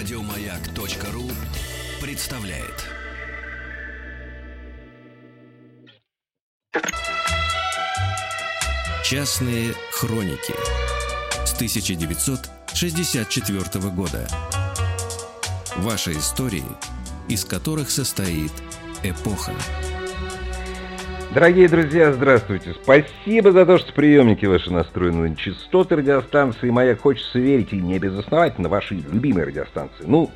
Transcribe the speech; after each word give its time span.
Радиомаяк.ру 0.00 1.28
представляет. 2.00 2.86
Частные 9.04 9.74
хроники 9.92 10.54
с 11.44 11.52
1964 11.52 13.90
года. 13.90 14.26
Ваши 15.76 16.12
истории, 16.12 16.64
из 17.28 17.44
которых 17.44 17.90
состоит 17.90 18.52
эпоха. 19.02 19.52
Дорогие 21.32 21.68
друзья, 21.68 22.12
здравствуйте. 22.12 22.74
Спасибо 22.82 23.52
за 23.52 23.64
то, 23.64 23.78
что 23.78 23.92
приемники 23.92 24.46
ваши 24.46 24.72
настроены 24.72 25.28
на 25.28 25.36
частоты 25.36 25.94
радиостанции 25.94 26.70
«Маяк». 26.70 27.02
Хочется 27.02 27.38
верить, 27.38 27.72
и 27.72 27.76
не 27.76 28.00
безосновательно, 28.00 28.68
ваши 28.68 28.96
любимые 28.96 29.46
радиостанции. 29.46 30.02
Ну, 30.08 30.28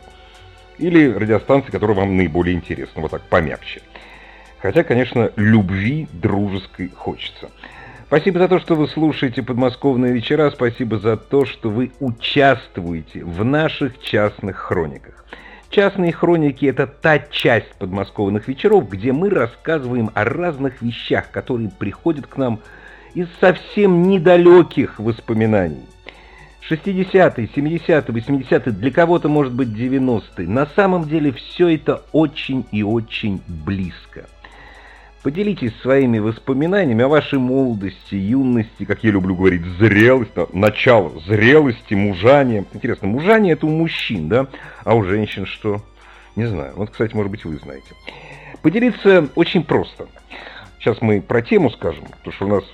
или 0.78 1.12
радиостанции, 1.12 1.72
которые 1.72 1.96
вам 1.96 2.16
наиболее 2.16 2.54
интересны, 2.54 3.02
вот 3.02 3.10
так 3.10 3.22
помягче. 3.22 3.82
Хотя, 4.62 4.84
конечно, 4.84 5.32
любви 5.34 6.06
дружеской 6.12 6.92
хочется. 6.94 7.50
Спасибо 8.06 8.38
за 8.38 8.46
то, 8.46 8.60
что 8.60 8.76
вы 8.76 8.86
слушаете 8.86 9.42
подмосковные 9.42 10.12
вечера. 10.12 10.48
Спасибо 10.50 10.98
за 10.98 11.16
то, 11.16 11.44
что 11.44 11.70
вы 11.70 11.90
участвуете 11.98 13.24
в 13.24 13.44
наших 13.44 14.00
частных 14.00 14.58
хрониках. 14.58 15.24
Частные 15.74 16.12
хроники– 16.12 16.66
это 16.66 16.86
та 16.86 17.18
часть 17.18 17.74
подмосковных 17.80 18.46
вечеров, 18.46 18.88
где 18.88 19.12
мы 19.12 19.28
рассказываем 19.28 20.08
о 20.14 20.24
разных 20.24 20.80
вещах, 20.80 21.32
которые 21.32 21.68
приходят 21.68 22.28
к 22.28 22.36
нам 22.36 22.60
из 23.14 23.26
совсем 23.40 24.04
недалеких 24.04 25.00
воспоминаний. 25.00 25.82
60-е, 26.70 27.48
70-е, 27.52 28.00
80-е, 28.02 28.72
для 28.72 28.90
кого-то 28.92 29.28
может 29.28 29.52
быть 29.52 29.70
90-е. 29.70 30.46
На 30.46 30.66
самом 30.76 31.08
деле 31.08 31.32
все 31.32 31.74
это 31.74 32.02
очень 32.12 32.64
и 32.70 32.84
очень 32.84 33.40
близко. 33.48 34.26
Поделитесь 35.24 35.72
своими 35.80 36.18
воспоминаниями 36.18 37.02
о 37.02 37.08
вашей 37.08 37.38
молодости, 37.38 38.14
юности, 38.14 38.84
как 38.84 39.02
я 39.04 39.10
люблю 39.10 39.34
говорить, 39.34 39.64
зрелости, 39.78 40.46
начало 40.52 41.18
зрелости, 41.20 41.94
мужания. 41.94 42.66
Интересно, 42.74 43.08
мужание 43.08 43.54
это 43.54 43.64
у 43.64 43.70
мужчин, 43.70 44.28
да? 44.28 44.48
А 44.84 44.94
у 44.94 45.02
женщин 45.02 45.46
что? 45.46 45.80
Не 46.36 46.44
знаю. 46.44 46.74
Вот, 46.76 46.90
кстати, 46.90 47.14
может 47.14 47.30
быть, 47.30 47.42
вы 47.46 47.56
знаете. 47.56 47.86
Поделиться 48.60 49.30
очень 49.34 49.64
просто. 49.64 50.08
Сейчас 50.78 51.00
мы 51.00 51.22
про 51.22 51.40
тему 51.40 51.70
скажем, 51.70 52.04
потому 52.04 52.32
что 52.34 52.44
у 52.44 52.48
нас 52.48 52.64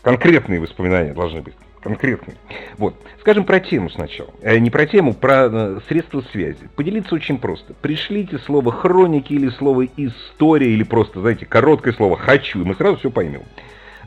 конкретные 0.00 0.60
воспоминания 0.60 1.12
должны 1.12 1.42
быть 1.42 1.54
конкретный. 1.80 2.34
Вот. 2.76 2.94
Скажем 3.20 3.44
про 3.44 3.60
тему 3.60 3.90
сначала. 3.90 4.30
Э, 4.42 4.58
не 4.58 4.70
про 4.70 4.86
тему, 4.86 5.14
про 5.14 5.48
э, 5.50 5.80
средства 5.88 6.22
связи. 6.32 6.68
Поделиться 6.76 7.14
очень 7.14 7.38
просто. 7.38 7.74
Пришлите 7.74 8.38
слово 8.38 8.72
«хроники» 8.72 9.32
или 9.32 9.48
слово 9.50 9.86
«история» 9.96 10.70
или 10.70 10.82
просто, 10.82 11.20
знаете, 11.20 11.46
короткое 11.46 11.92
слово 11.92 12.16
«хочу», 12.16 12.60
и 12.60 12.64
мы 12.64 12.74
сразу 12.74 12.98
все 12.98 13.10
поймем. 13.10 13.42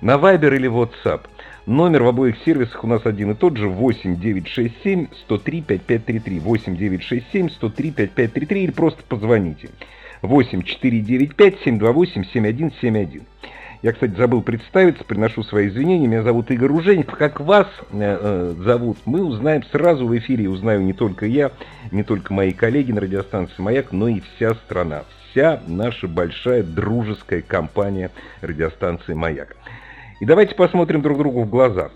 На 0.01 0.15
Viber 0.15 0.55
или 0.55 0.69
WhatsApp. 0.69 1.21
Номер 1.67 2.03
в 2.03 2.07
обоих 2.07 2.37
сервисах 2.43 2.83
у 2.83 2.87
нас 2.87 3.05
один 3.05 3.31
и 3.31 3.35
тот 3.35 3.55
же 3.55 3.69
8967 3.69 5.07
103 5.25 5.61
5533 5.61 6.39
8967 6.39 7.49
103 7.49 7.91
5533 7.91 8.63
или 8.63 8.71
просто 8.71 9.03
позвоните 9.07 9.69
8495 10.23 11.59
728 11.63 12.23
7171. 12.33 13.21
Я, 13.81 13.93
кстати, 13.93 14.13
забыл 14.15 14.43
представиться, 14.43 15.03
приношу 15.03 15.41
свои 15.41 15.67
извинения. 15.67 16.05
Меня 16.07 16.21
зовут 16.21 16.51
Игорь 16.51 16.71
Ужеников. 16.71 17.17
Как 17.17 17.39
вас 17.39 17.67
э, 17.91 17.97
э, 17.99 18.53
зовут, 18.59 18.99
мы 19.05 19.23
узнаем 19.23 19.63
сразу 19.71 20.05
в 20.05 20.15
эфире. 20.19 20.49
Узнаю 20.49 20.81
не 20.81 20.93
только 20.93 21.25
я, 21.25 21.51
не 21.91 22.03
только 22.03 22.31
мои 22.31 22.51
коллеги 22.51 22.91
на 22.91 23.01
радиостанции 23.01 23.55
«Маяк», 23.57 23.91
но 23.91 24.07
и 24.07 24.19
вся 24.19 24.53
страна. 24.53 25.03
Вся 25.31 25.63
наша 25.65 26.07
большая 26.07 26.61
дружеская 26.61 27.41
компания 27.41 28.11
радиостанции 28.41 29.15
«Маяк». 29.15 29.55
И 30.19 30.25
давайте 30.25 30.53
посмотрим 30.53 31.01
друг 31.01 31.17
другу 31.17 31.41
в 31.41 31.49
глаза. 31.49 31.89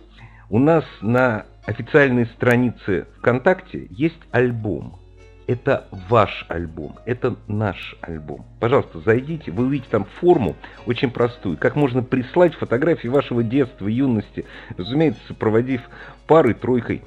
У 0.49 0.57
нас 0.57 0.85
на 1.01 1.45
официальной 1.67 2.25
странице 2.25 3.05
ВКонтакте 3.19 3.85
есть 3.91 4.21
альбом– 4.31 4.99
это 5.47 5.87
ваш 6.09 6.45
альбом, 6.49 6.95
это 7.05 7.35
наш 7.47 7.95
альбом. 8.01 8.45
Пожалуйста, 8.59 8.99
зайдите, 8.99 9.51
вы 9.51 9.65
увидите 9.65 9.89
там 9.91 10.05
форму 10.19 10.55
очень 10.85 11.11
простую, 11.11 11.57
как 11.57 11.75
можно 11.75 12.01
прислать 12.01 12.55
фотографии 12.55 13.07
вашего 13.07 13.43
детства, 13.43 13.87
юности, 13.87 14.45
разумеется, 14.77 15.21
сопроводив 15.27 15.81
парой-тройкой, 16.27 17.01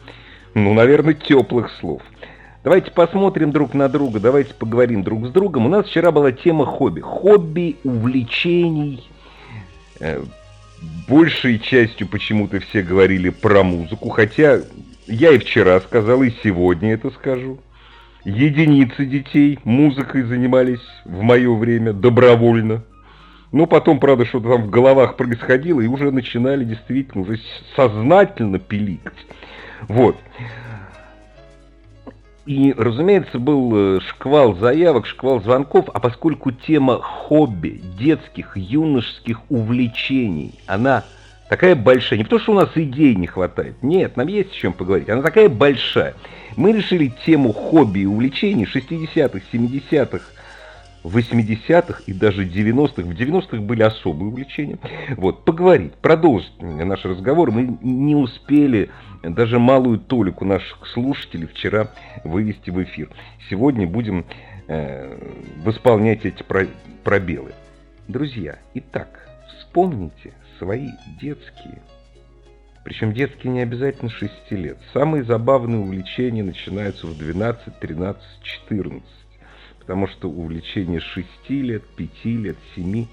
ну, 0.54 0.72
наверное, 0.74 1.14
теплых 1.14 1.70
слов. 1.80 2.02
Давайте 2.64 2.90
посмотрим 2.90 3.50
друг 3.50 3.74
на 3.74 3.88
друга, 3.88 4.20
давайте 4.20 4.54
поговорим 4.54 5.02
друг 5.02 5.26
с 5.26 5.30
другом. 5.30 5.66
У 5.66 5.68
нас 5.68 5.86
вчера 5.86 6.10
была 6.10 6.32
тема 6.32 6.66
хобби. 6.66 7.00
Хобби, 7.00 7.76
увлечений. 7.84 9.08
Э, 10.00 10.22
большей 11.08 11.58
частью 11.60 12.08
почему-то 12.08 12.60
все 12.60 12.82
говорили 12.82 13.30
про 13.30 13.62
музыку, 13.62 14.10
хотя 14.10 14.60
я 15.06 15.30
и 15.30 15.38
вчера 15.38 15.80
сказал, 15.80 16.22
и 16.22 16.30
сегодня 16.42 16.94
это 16.94 17.10
скажу 17.10 17.58
единицы 18.28 19.06
детей 19.06 19.58
музыкой 19.64 20.22
занимались 20.22 20.84
в 21.04 21.22
мое 21.22 21.54
время 21.54 21.92
добровольно. 21.92 22.82
Но 23.50 23.66
потом, 23.66 23.98
правда, 23.98 24.26
что-то 24.26 24.50
там 24.50 24.64
в 24.64 24.70
головах 24.70 25.16
происходило, 25.16 25.80
и 25.80 25.86
уже 25.86 26.10
начинали 26.10 26.64
действительно 26.64 27.22
уже 27.22 27.40
сознательно 27.74 28.58
пиликать. 28.58 29.26
Вот. 29.88 30.16
И, 32.44 32.74
разумеется, 32.76 33.38
был 33.38 33.96
э, 33.96 34.00
шквал 34.00 34.54
заявок, 34.56 35.06
шквал 35.06 35.40
звонков, 35.40 35.86
а 35.92 36.00
поскольку 36.00 36.50
тема 36.50 37.00
хобби, 37.00 37.80
детских, 37.98 38.56
юношеских 38.56 39.40
увлечений, 39.50 40.54
она 40.66 41.04
такая 41.48 41.74
большая, 41.74 42.18
не 42.18 42.24
потому 42.24 42.40
что 42.40 42.52
у 42.52 42.56
нас 42.56 42.70
идей 42.74 43.14
не 43.14 43.26
хватает, 43.26 43.82
нет, 43.82 44.16
нам 44.16 44.26
есть 44.28 44.52
о 44.52 44.54
чем 44.54 44.72
поговорить, 44.72 45.08
она 45.08 45.22
такая 45.22 45.48
большая– 45.48 46.14
мы 46.58 46.72
решили 46.72 47.12
тему 47.24 47.52
хобби 47.52 48.00
и 48.00 48.06
увлечений 48.06 48.64
60-х, 48.64 49.40
70-х, 49.52 50.24
80-х 51.04 52.02
и 52.06 52.12
даже 52.12 52.44
90-х. 52.44 53.02
В 53.02 53.10
90-х 53.10 53.58
были 53.58 53.82
особые 53.82 54.30
увлечения. 54.30 54.76
Вот, 55.16 55.44
поговорить, 55.44 55.94
продолжить 55.94 56.60
наш 56.60 57.04
разговор. 57.04 57.52
Мы 57.52 57.78
не 57.80 58.16
успели 58.16 58.90
даже 59.22 59.60
малую 59.60 60.00
толику 60.00 60.44
наших 60.44 60.84
слушателей 60.88 61.46
вчера 61.46 61.92
вывести 62.24 62.70
в 62.70 62.82
эфир. 62.82 63.08
Сегодня 63.48 63.86
будем 63.86 64.24
э, 64.66 65.16
восполнять 65.64 66.24
эти 66.24 66.44
пробелы. 67.04 67.52
Друзья, 68.08 68.58
итак, 68.74 69.28
вспомните 69.46 70.32
свои 70.58 70.90
детские 71.20 71.80
причем 72.88 73.12
детские 73.12 73.52
не 73.52 73.60
обязательно 73.60 74.10
6 74.10 74.32
лет. 74.52 74.78
Самые 74.94 75.22
забавные 75.22 75.78
увлечения 75.78 76.42
начинаются 76.42 77.06
в 77.06 77.18
12, 77.18 77.78
13, 77.78 78.22
14. 78.40 79.02
Потому 79.78 80.06
что 80.06 80.30
увлечение 80.30 80.98
6 80.98 81.28
лет, 81.50 81.82
5 81.96 82.24
лет, 82.24 82.56
7 82.76 83.06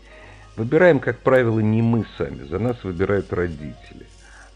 выбираем, 0.55 0.99
как 1.01 1.19
правило, 1.19 1.59
не 1.59 1.81
мы 1.81 2.05
сами, 2.17 2.43
за 2.43 2.57
нас 2.57 2.81
выбирают 2.85 3.33
родители. 3.33 4.05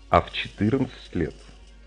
А 0.09 0.21
в 0.21 0.31
14 0.31 0.89
лет, 1.15 1.35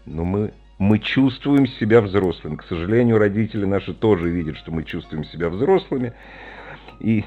ну, 0.05 0.25
мы, 0.25 0.53
мы 0.77 0.99
чувствуем 0.99 1.67
себя 1.67 2.03
взрослыми. 2.03 2.57
К 2.57 2.65
сожалению, 2.65 3.17
родители 3.17 3.65
наши 3.65 3.95
тоже 3.95 4.29
видят, 4.29 4.59
что 4.59 4.73
мы 4.73 4.85
чувствуем 4.85 5.25
себя 5.25 5.49
взрослыми. 5.49 6.13
И 7.01 7.25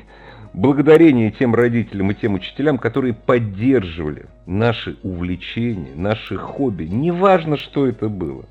благодарение 0.53 1.31
тем 1.31 1.53
родителям 1.53 2.11
и 2.11 2.15
тем 2.15 2.35
учителям, 2.35 2.77
которые 2.77 3.13
поддерживали 3.13 4.25
наши 4.45 4.97
увлечения, 5.03 5.93
наши 5.95 6.37
хобби. 6.37 6.85
Неважно, 6.85 7.57
что 7.57 7.87
это 7.87 8.09
было. 8.09 8.45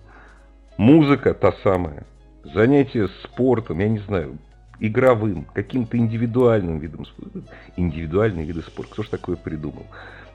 Музыка 0.77 1.35
та 1.35 1.53
самая, 1.63 2.05
занятия 2.43 3.09
спортом, 3.23 3.79
я 3.79 3.89
не 3.89 4.01
знаю, 4.01 4.39
игровым, 4.81 5.47
каким-то 5.55 5.97
индивидуальным 5.97 6.79
видом 6.79 7.07
спорта. 7.07 7.43
Индивидуальные 7.77 8.45
виды 8.45 8.63
спорта. 8.63 8.93
Кто 8.93 9.03
ж 9.03 9.09
такое 9.09 9.37
придумал? 9.37 9.87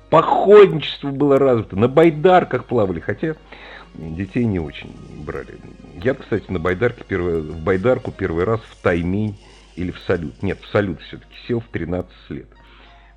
Походничество 0.10 1.12
было 1.12 1.38
развито, 1.38 1.76
на 1.76 1.88
байдарках 1.88 2.66
плавали, 2.66 3.00
хотя 3.00 3.36
детей 3.94 4.46
не 4.46 4.60
очень 4.60 4.96
брали. 5.24 5.56
Я, 6.02 6.16
кстати, 6.16 6.50
на 6.50 6.58
байдарке 6.58 7.04
первый, 7.08 7.42
в 7.42 7.64
байдарку 7.64 8.12
первый 8.12 8.44
раз 8.46 8.60
в 8.62 8.82
Таймень 8.82 9.38
или 9.80 9.92
в 9.92 10.00
салют. 10.00 10.44
Нет, 10.44 10.60
в 10.62 10.68
салют 10.68 11.00
все-таки 11.02 11.34
сел 11.48 11.62
в 11.62 11.68
13 11.68 12.12
лет. 12.30 12.48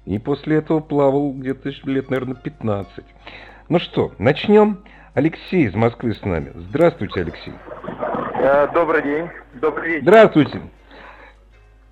И 0.06 0.18
после 0.18 0.58
этого 0.58 0.80
плавал 0.80 1.32
где-то 1.32 1.70
лет, 1.84 2.08
наверное, 2.08 2.36
15. 2.36 3.04
Ну 3.68 3.78
что, 3.78 4.12
начнем. 4.18 4.78
Алексей 5.14 5.66
из 5.66 5.74
Москвы 5.74 6.14
с 6.14 6.24
нами. 6.24 6.52
Здравствуйте, 6.54 7.20
Алексей. 7.20 7.52
Э, 8.36 8.66
добрый 8.72 9.02
день. 9.02 9.28
Добрый 9.54 9.88
вечер. 9.88 10.02
Здравствуйте. 10.04 10.62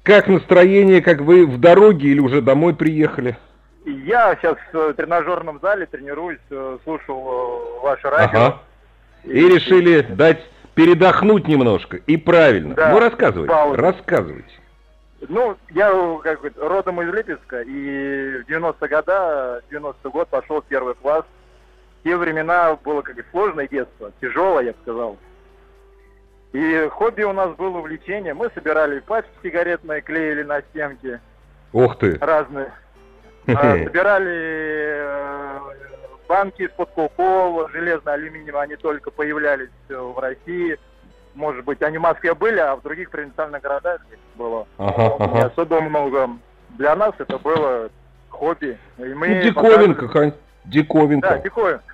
Как 0.05 0.29
настроение, 0.29 1.03
как 1.03 1.21
вы 1.21 1.47
в 1.47 1.59
дороге 1.59 2.09
или 2.09 2.21
уже 2.21 2.41
домой 2.41 2.75
приехали? 2.75 3.37
Я 3.85 4.37
сейчас 4.37 4.57
в 4.73 4.95
тренажерном 4.95 5.59
зале 5.61 5.87
тренируюсь, 5.87 6.39
э, 6.51 6.79
слушал 6.85 7.81
э, 7.83 7.83
ваше 7.83 8.09
радио. 8.09 8.39
Ага. 8.39 8.59
И, 9.25 9.33
и 9.33 9.49
решили 9.49 10.01
дать 10.01 10.41
передохнуть 10.75 11.47
немножко. 11.47 11.99
И 11.99 12.17
правильно. 12.17 12.75
Да, 12.75 12.93
ну, 12.93 13.01
рассказывайте, 13.01 13.53
пауза. 13.53 13.77
рассказывайте. 13.77 14.60
Ну, 15.29 15.57
я 15.71 16.19
как 16.23 16.41
бы 16.41 16.53
родом 16.57 17.03
из 17.03 17.13
Липецка, 17.13 17.61
и 17.63 18.39
в 18.39 18.47
90 18.47 18.89
года, 18.89 19.63
90 19.71 20.11
год 20.11 20.29
пошел 20.29 20.63
в 20.63 20.65
первый 20.65 20.95
класс. 20.95 21.25
В 22.01 22.05
те 22.05 22.17
времена 22.17 22.77
было 22.77 23.03
как 23.03 23.17
бы 23.17 23.25
сложное 23.31 23.69
детство, 23.69 24.13
тяжелое, 24.21 24.65
я 24.65 24.73
бы 24.73 24.79
сказал. 24.83 25.19
И 26.53 26.89
хобби 26.91 27.23
у 27.23 27.33
нас 27.33 27.55
было 27.57 27.79
увлечение. 27.79 28.35
Мы 28.35 28.51
собирали 28.55 29.01
пачки 29.01 29.31
сигаретные, 29.43 30.01
клеили 30.01 30.43
на 30.43 30.63
стенки 30.63 31.21
Ух 31.73 31.99
ты. 31.99 32.19
разные. 32.21 32.73
А, 33.53 33.77
собирали 33.79 34.31
э, 34.31 35.59
банки 36.29 36.63
из-под 36.63 36.91
кока 36.91 37.69
железно 37.73 38.13
алюминиевые, 38.13 38.63
они 38.63 38.77
только 38.77 39.11
появлялись 39.11 39.71
э, 39.89 39.97
в 39.97 40.17
России. 40.21 40.79
Может 41.35 41.65
быть, 41.65 41.81
они 41.83 41.99
в 41.99 42.03
Москве 42.03 42.35
были, 42.35 42.59
а 42.59 42.77
в 42.77 42.83
других 42.83 43.11
провинциальных 43.11 43.63
городах 43.63 44.01
было 44.35 44.67
Ага, 44.79 45.17
не 45.33 45.39
ага. 45.41 45.47
особо 45.47 45.81
много. 45.81 46.31
Для 46.71 46.97
нас 46.97 47.13
это 47.19 47.39
было 47.39 47.89
хобби. 48.29 48.77
И 48.99 49.03
мы 49.15 49.29
Ну, 49.29 49.43
диковинка, 49.43 50.07
показывали- 50.07 50.35
диковинка. 50.65 51.29
Да, 51.31 51.39
диковинка. 51.39 51.85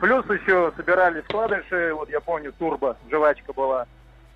Плюс 0.00 0.24
еще 0.26 0.72
собирали 0.76 1.20
вкладыши, 1.22 1.92
вот 1.94 2.08
я 2.10 2.20
помню, 2.20 2.52
турбо, 2.58 2.96
жвачка 3.10 3.52
была. 3.52 3.86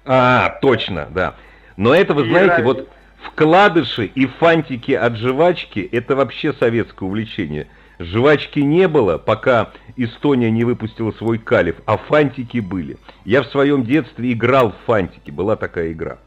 А, 0.05 0.59
точно, 0.61 1.07
да. 1.11 1.35
Но 1.77 1.95
это, 1.95 2.15
вы 2.15 2.27
И 2.27 2.31
знаете, 2.31 2.49
раньше. 2.53 2.65
вот 2.65 2.89
вкладыши 3.25 4.05
и 4.07 4.27
фантики 4.27 4.93
от 4.93 5.17
жвачки, 5.17 5.81
это 5.81 6.15
вообще 6.15 6.53
советское 6.55 7.07
увлечение. 7.07 7.69
Жвачки 7.99 8.61
не 8.61 8.89
было, 8.89 9.17
пока 9.17 9.71
Эстония 9.97 10.51
не 10.51 10.65
выпустила 10.65 11.13
свой 11.13 11.39
калиф, 11.39 11.77
а 11.87 11.97
фантики 11.97 12.59
были. 12.59 12.99
Я 13.25 13.43
в 13.43 13.47
своем 13.47 13.85
детстве 13.85 14.33
играл 14.33 14.73
в 14.73 14.77
фантики, 14.87 15.31
была 15.31 15.57
такая 15.57 15.93
игра. 15.93 16.19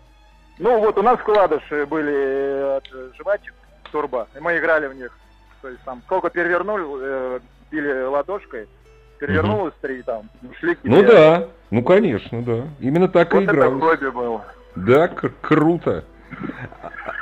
Ну 0.58 0.80
вот 0.80 0.98
у 0.98 1.04
нас 1.04 1.20
вкладыши 1.20 1.86
были 1.86 2.12
э, 2.12 2.78
от 2.78 2.88
э, 2.92 3.10
жвачек, 3.18 3.54
турбо, 3.92 4.28
и 4.36 4.40
мы 4.40 4.58
играли 4.58 4.88
в 4.88 4.96
них. 4.96 5.16
То 5.62 5.70
есть 5.70 5.82
там 5.84 6.02
сколько 6.06 6.30
перевернул, 6.30 6.98
э, 7.00 7.40
били 7.72 8.04
ладошкой, 8.04 8.68
перевернулось 9.20 9.74
три 9.82 10.02
там, 10.02 10.30
ушли 10.50 10.76
к 10.76 10.80
Ну 10.84 11.04
да, 11.04 11.48
ну 11.70 11.84
конечно, 11.84 12.42
да. 12.42 12.64
Именно 12.80 13.08
так 13.08 13.34
Вот 13.34 13.42
и 13.42 13.44
это 13.44 13.54
играл. 13.54 13.80
хобби 13.80 14.10
было. 14.10 14.46
Да, 14.76 15.08
круто. 15.08 16.04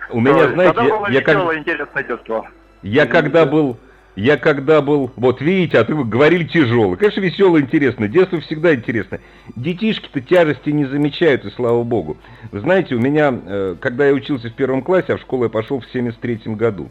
У 0.09 0.19
меня, 0.19 0.49
знаете, 0.49 0.79
я, 0.83 1.09
я 1.09 1.21
как-. 1.21 2.45
Я 2.83 3.05
когда 3.07 3.45
был, 3.45 3.77
я 4.17 4.37
когда 4.37 4.81
был, 4.81 5.11
вот 5.15 5.41
видите, 5.41 5.77
а 5.77 5.83
ты 5.83 5.93
говорили 5.93 6.43
тяжелый. 6.43 6.97
Конечно, 6.97 7.21
весело, 7.21 7.61
интересно. 7.61 8.07
Детство 8.07 8.39
всегда 8.41 8.73
интересно. 8.73 9.19
Детишки-то 9.55 10.21
тяжести 10.21 10.71
не 10.71 10.85
замечают, 10.85 11.45
и 11.45 11.51
слава 11.51 11.83
богу. 11.83 12.17
Вы 12.51 12.59
знаете, 12.61 12.95
у 12.95 12.99
меня, 12.99 13.31
э, 13.31 13.75
когда 13.79 14.07
я 14.07 14.13
учился 14.13 14.49
в 14.49 14.55
первом 14.55 14.81
классе, 14.81 15.13
а 15.13 15.17
в 15.17 15.21
школу 15.21 15.43
я 15.43 15.49
пошел 15.49 15.79
в 15.79 15.85
73 15.93 16.55
году, 16.55 16.89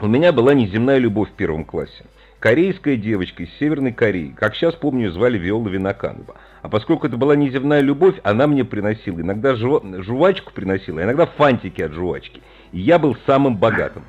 у 0.00 0.06
меня 0.06 0.32
была 0.32 0.54
неземная 0.54 0.96
любовь 0.96 1.28
в 1.28 1.34
первом 1.34 1.66
классе. 1.66 2.06
Корейская 2.40 2.96
девочка 2.96 3.42
из 3.42 3.50
Северной 3.60 3.92
Кореи. 3.92 4.34
Как 4.34 4.54
сейчас 4.56 4.74
помню, 4.74 5.12
звали 5.12 5.36
Виола 5.36 5.68
Виноканова. 5.68 6.36
А 6.62 6.68
поскольку 6.70 7.06
это 7.06 7.18
была 7.18 7.36
неземная 7.36 7.80
любовь, 7.80 8.14
она 8.24 8.46
мне 8.46 8.64
приносила. 8.64 9.20
Иногда 9.20 9.54
жвачку 9.54 10.54
приносила, 10.54 11.02
а 11.02 11.04
иногда 11.04 11.26
фантики 11.26 11.82
от 11.82 11.92
жвачки. 11.92 12.40
И 12.72 12.80
я 12.80 12.98
был 12.98 13.18
самым 13.26 13.58
богатым. 13.58 14.04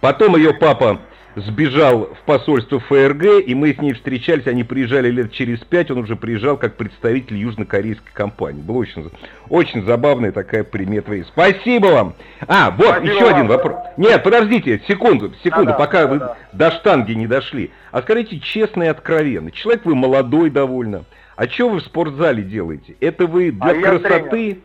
Потом 0.00 0.36
ее 0.36 0.54
папа 0.54 1.00
сбежал 1.46 2.10
в 2.14 2.24
посольство 2.24 2.80
ФРГ, 2.80 3.46
и 3.46 3.54
мы 3.54 3.72
с 3.74 3.78
ней 3.78 3.92
встречались, 3.92 4.46
они 4.46 4.64
приезжали 4.64 5.10
лет 5.10 5.32
через 5.32 5.58
пять, 5.60 5.90
он 5.90 5.98
уже 5.98 6.16
приезжал 6.16 6.56
как 6.56 6.76
представитель 6.76 7.36
южнокорейской 7.36 8.10
компании. 8.12 8.62
Было 8.62 8.78
очень, 8.78 9.10
очень 9.48 9.84
забавная 9.84 10.32
такая 10.32 10.64
примета. 10.64 11.12
Спасибо 11.28 11.86
вам! 11.86 12.14
А, 12.46 12.70
вот, 12.70 12.86
Спасибо 12.86 13.12
еще 13.12 13.24
вам. 13.24 13.34
один 13.34 13.46
вопрос. 13.48 13.76
Нет, 13.96 14.22
подождите, 14.22 14.80
секунду, 14.86 15.32
секунду, 15.42 15.66
Да-да, 15.72 15.78
пока 15.78 16.06
вы 16.06 16.18
да-да. 16.18 16.36
до 16.52 16.70
штанги 16.72 17.12
не 17.12 17.26
дошли. 17.26 17.70
А 17.92 18.02
скажите 18.02 18.38
честно 18.40 18.84
и 18.84 18.86
откровенно, 18.86 19.50
человек 19.50 19.84
вы 19.84 19.94
молодой 19.94 20.50
довольно, 20.50 21.04
а 21.36 21.46
что 21.46 21.68
вы 21.68 21.78
в 21.80 21.84
спортзале 21.84 22.42
делаете? 22.42 22.96
Это 23.00 23.26
вы 23.26 23.52
для 23.52 23.70
А 23.70 23.74
красоты? 23.74 24.58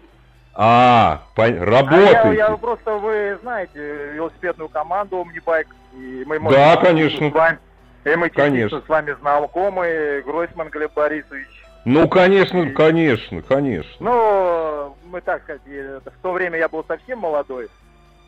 А, 0.55 1.21
пон- 1.35 1.45
А 1.45 1.47
я, 1.55 1.65
работаете? 1.65 2.37
я 2.37 2.57
просто, 2.57 2.93
вы 2.97 3.37
знаете, 3.41 4.11
велосипедную 4.13 4.69
команду 4.69 5.17
Omnibike, 5.25 5.67
и 5.93 6.23
мы 6.27 6.37
Да, 6.39 6.43
можем 6.75 6.81
конечно. 6.83 7.29
с 7.29 7.33
вами, 7.33 7.59
и 8.05 8.15
мы 8.15 8.29
Конечно. 8.29 8.81
с 8.85 8.89
вами 8.89 9.15
знакомы, 9.19 10.21
Гройсман 10.25 10.69
Глеб 10.69 10.93
Борисович. 10.93 11.47
Ну, 11.85 12.07
конечно, 12.07 12.69
конечно, 12.71 13.41
конечно. 13.41 13.95
Ну, 13.99 14.95
мы 15.09 15.21
так 15.21 15.41
сказать, 15.43 15.61
в 15.65 16.21
то 16.21 16.31
время 16.31 16.59
я 16.59 16.69
был 16.69 16.85
совсем 16.87 17.19
молодой, 17.19 17.67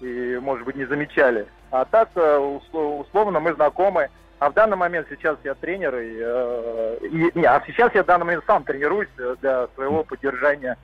и, 0.02 0.40
может 0.42 0.66
быть, 0.66 0.76
не 0.76 0.86
замечали. 0.86 1.46
А 1.72 1.86
так, 1.86 2.10
э, 2.16 2.20
усло- 2.38 3.02
условно, 3.02 3.40
мы 3.40 3.54
знакомы. 3.54 4.10
А 4.40 4.50
в 4.50 4.54
данный 4.54 4.76
момент 4.78 5.08
сейчас 5.10 5.38
я 5.44 5.54
тренер, 5.54 5.96
и, 5.96 6.18
э, 6.20 6.98
и- 7.04 7.32
не, 7.40 7.46
а 7.46 7.62
сейчас 7.66 7.94
я 7.96 8.04
в 8.04 8.06
данный 8.06 8.26
момент 8.26 8.44
сам 8.46 8.64
тренируюсь 8.64 9.08
э, 9.18 9.36
для 9.42 9.68
своего 9.76 10.04
поддержания. 10.04 10.78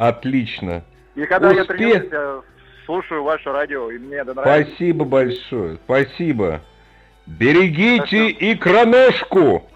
Отлично. 0.00 0.82
И 1.14 1.26
когда 1.26 1.50
я 1.50 1.60
Успех. 1.60 1.76
тренируюсь, 1.76 2.10
я 2.10 2.40
слушаю 2.86 3.22
ваше 3.22 3.52
радио, 3.52 3.90
и 3.90 3.98
мне 3.98 4.16
это 4.16 4.32
нравится. 4.32 4.70
Спасибо 4.72 5.04
большое. 5.04 5.76
Спасибо. 5.84 6.62
Берегите 7.26 8.30
икроножку. 8.52 9.68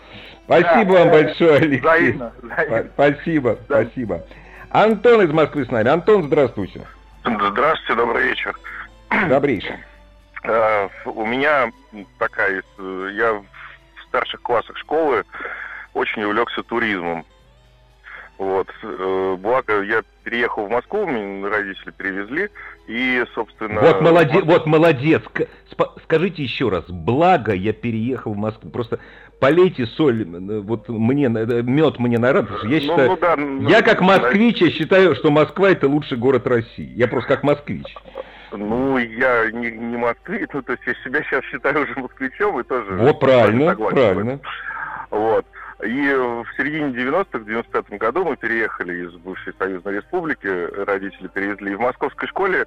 Спасибо 0.46 0.94
Да, 0.94 0.98
вам 1.04 1.08
э, 1.08 1.22
большое, 1.24 1.54
Алексей. 1.56 1.80
Взаимно, 1.80 2.32
взаимно. 2.40 2.74
Спа- 2.76 2.90
Спасибо, 2.94 3.58
Да. 3.68 3.82
спасибо. 3.82 4.24
Антон 4.70 5.22
из 5.22 5.30
Москвы 5.30 5.66
с 5.66 5.70
нами. 5.70 5.88
Антон, 5.90 6.22
здравствуйте. 6.24 6.86
Здравствуйте, 7.22 7.94
добрый 7.94 8.22
вечер. 8.28 8.54
Добрейший. 9.28 9.76
Э, 10.44 10.88
У 11.04 11.26
меня 11.26 11.70
такая, 12.18 12.62
э, 12.78 13.08
я 13.12 13.32
в 13.34 13.44
старших 14.08 14.40
классах 14.40 14.76
школы 14.78 15.24
очень 15.92 16.22
увлекся 16.24 16.62
туризмом. 16.62 17.26
Вот. 18.38 18.68
э, 18.82 19.36
Благо, 19.38 19.82
я 19.82 20.02
переехал 20.24 20.66
в 20.66 20.70
Москву, 20.70 21.06
меня 21.06 21.48
родители 21.48 21.92
перевезли, 21.92 22.50
и, 22.88 23.24
собственно... 23.34 23.80
Вот 23.80 24.00
молодец, 24.00 24.44
вот 24.44 24.66
молодец. 24.66 25.22
Скажите 26.04 26.42
еще 26.42 26.68
раз. 26.68 26.84
Благо 26.88 27.52
я 27.52 27.72
переехал 27.72 28.34
в 28.34 28.36
Москву. 28.36 28.70
Просто 28.70 28.98
полейте 29.38 29.86
соль, 29.86 30.22
э, 30.22 30.60
вот 30.60 30.88
мне, 30.88 31.26
э, 31.26 31.62
мед 31.62 31.98
мне 31.98 32.18
на 32.18 32.32
рад, 32.32 32.48
потому 32.48 32.58
что 32.58 32.68
я 32.68 32.76
Ну, 32.76 32.80
считаю, 32.80 33.10
ну 33.10 33.16
да, 33.16 33.36
ну, 33.36 33.68
я 33.68 33.82
как 33.82 33.98
да, 33.98 34.04
москвич, 34.04 34.60
я 34.60 34.70
считаю, 34.70 35.14
что 35.14 35.30
Москва 35.30 35.70
это 35.70 35.86
лучший 35.86 36.18
город 36.18 36.46
России. 36.46 36.92
Я 36.96 37.06
просто 37.06 37.28
как 37.34 37.44
москвич. 37.44 37.94
Ну, 38.50 38.98
я 38.98 39.50
не, 39.50 39.70
не 39.70 39.96
москвич, 39.96 40.48
ну, 40.52 40.62
то 40.62 40.72
есть 40.72 40.84
я 40.86 40.94
себя 41.04 41.22
сейчас 41.22 41.44
считаю 41.44 41.82
уже 41.82 41.94
москвичом, 41.96 42.58
и 42.60 42.62
тоже... 42.62 42.94
Вот 42.96 43.20
правильно, 43.20 43.76
правильно. 43.76 44.40
Вот. 45.10 45.44
И 45.84 46.14
в 46.14 46.46
середине 46.56 46.92
90-х, 46.92 47.38
в 47.38 47.44
95 47.44 47.98
году 47.98 48.24
мы 48.24 48.36
переехали 48.36 49.06
из 49.06 49.12
бывшей 49.16 49.52
Союзной 49.58 49.96
Республики, 49.96 50.46
родители 50.46 51.28
перевезли. 51.28 51.72
И 51.72 51.74
в 51.74 51.80
московской 51.80 52.26
школе 52.26 52.66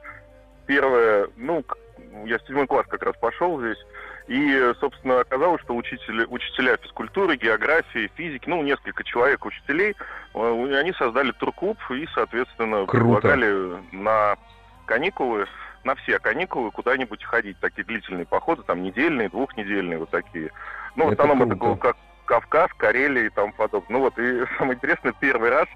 первое, 0.68 1.28
ну, 1.36 1.64
я 2.26 2.38
в 2.38 2.42
седьмой 2.44 2.68
класс 2.68 2.86
как 2.88 3.02
раз 3.04 3.16
пошел 3.20 3.60
здесь, 3.60 3.78
и, 4.28 4.72
собственно, 4.80 5.22
оказалось, 5.22 5.62
что 5.64 5.76
учители, 5.76 6.26
учителя 6.26 6.78
физкультуры, 6.78 7.38
географии, 7.38 8.12
физики, 8.16 8.48
ну, 8.48 8.62
несколько 8.62 9.04
человек 9.04 9.46
учителей, 9.46 9.96
э, 10.36 10.78
они 10.80 10.92
создали 10.94 11.32
турклуб 11.32 11.78
и, 11.90 12.08
соответственно, 12.14 12.86
Круто. 12.86 13.22
предлагали 13.22 13.78
на 13.94 14.36
каникулы, 14.86 15.48
на 15.84 15.96
все 15.96 16.20
каникулы 16.20 16.70
куда-нибудь 16.72 17.24
ходить, 17.24 17.58
такие 17.62 17.84
длительные 17.86 18.26
походы, 18.26 18.62
там, 18.64 18.84
недельные, 18.84 19.30
двухнедельные, 19.30 19.98
вот 19.98 20.10
такие. 20.10 20.52
Ну, 20.96 21.06
в 21.06 21.12
Это 21.14 21.24
основном 21.24 21.48
это 21.50 21.58
круто. 21.58 21.66
был 21.66 21.78
как 21.78 21.98
Кавказ, 22.27 22.69
Карелия 22.77 23.24
и 23.25 23.29
тому 23.29 23.51
подобное. 23.53 23.98
Ну 23.98 24.00
вот, 24.03 24.19
и 24.19 24.43
самое 24.57 24.75
интересное, 24.75 25.13
первый 25.19 25.50
раз, 25.50 25.67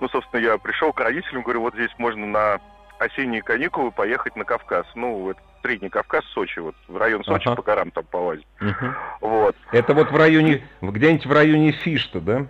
ну, 0.00 0.08
собственно, 0.08 0.40
я 0.40 0.56
пришел 0.56 0.92
к 0.92 1.00
родителям, 1.00 1.42
говорю, 1.42 1.60
вот 1.60 1.74
здесь 1.74 1.90
можно 1.98 2.26
на 2.26 2.60
осенние 2.98 3.42
каникулы 3.42 3.90
поехать 3.90 4.36
на 4.36 4.44
Кавказ. 4.44 4.86
Ну, 4.94 5.30
это 5.30 5.40
Средний 5.62 5.88
Кавказ, 5.88 6.24
Сочи, 6.26 6.60
вот, 6.60 6.74
в 6.88 6.96
район 6.96 7.24
Сочи 7.24 7.48
Ага. 7.48 7.56
по 7.56 7.62
горам 7.62 7.90
там 7.90 8.04
полазить. 8.04 8.46
Мгм. 8.60 8.94
Вот. 9.20 9.56
Это 9.72 9.94
вот 9.94 10.10
в 10.10 10.16
районе, 10.16 10.66
где-нибудь 10.80 11.26
в 11.26 11.32
районе 11.32 11.72
Фишта, 11.72 12.20
да? 12.20 12.46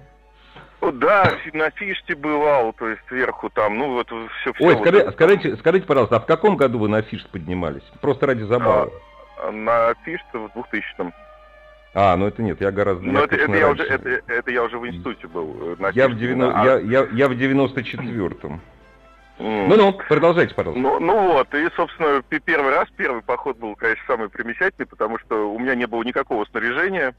Ну, 0.82 0.92
да, 0.92 1.32
на 1.54 1.70
Фиште 1.70 2.14
бывал, 2.14 2.72
то 2.75 2.88
есть 2.88 3.00
сверху 3.08 3.48
там, 3.48 3.78
ну, 3.78 3.94
вот 3.94 4.06
все, 4.40 4.52
все. 4.52 4.64
Ой, 4.64 4.76
скажи- 4.78 5.10
скажите, 5.12 5.56
скажите, 5.56 5.86
пожалуйста, 5.86 6.16
а 6.16 6.20
в 6.20 6.26
каком 6.26 6.56
году 6.56 6.78
вы 6.78 6.88
на 6.88 7.00
Фишт 7.02 7.28
поднимались? 7.30 7.82
Просто 8.02 8.26
ради 8.26 8.42
забавы. 8.42 8.92
На 9.50 9.94
Фиште 10.04 10.26
в 10.38 10.46
2000-м. 10.54 11.12
А, 11.99 12.15
ну 12.19 12.26
это 12.26 12.43
нет, 12.43 12.61
я 12.61 12.71
гораздо... 12.71 13.07
Но 13.07 13.25
это, 13.25 13.37
это 13.37 13.55
я 13.55 13.71
уже, 13.71 13.83
это, 13.85 14.21
это 14.26 14.50
я 14.50 14.65
уже 14.65 14.79
в 14.79 14.87
институте 14.87 15.26
был. 15.29 15.76
э, 15.81 15.91
Я 15.95 16.09
в, 16.09 16.11
Фиште, 16.11 16.26
90 16.26 16.61
а- 16.61 16.65
я, 16.67 16.79
я, 16.79 17.09
я 17.11 17.29
в 17.29 17.33
94-м. 17.33 18.61
М. 19.38 19.69
Ну-ну, 19.71 19.99
продолжайте, 20.07 20.55
пожалуйста. 20.55 20.83
Ну, 20.83 21.00
ну 21.00 21.33
вот, 21.33 21.55
и, 21.55 21.67
собственно, 21.75 22.23
первый 22.45 22.71
раз, 22.71 22.87
первый 22.99 23.23
поход 23.23 23.57
был, 23.57 23.75
конечно, 23.76 24.05
самый 24.07 24.29
примечательный, 24.29 24.85
потому 24.85 25.19
что 25.21 25.50
у 25.50 25.59
меня 25.59 25.75
не 25.75 25.87
было 25.87 26.03
никакого 26.03 26.45
снаряжения, 26.45 27.15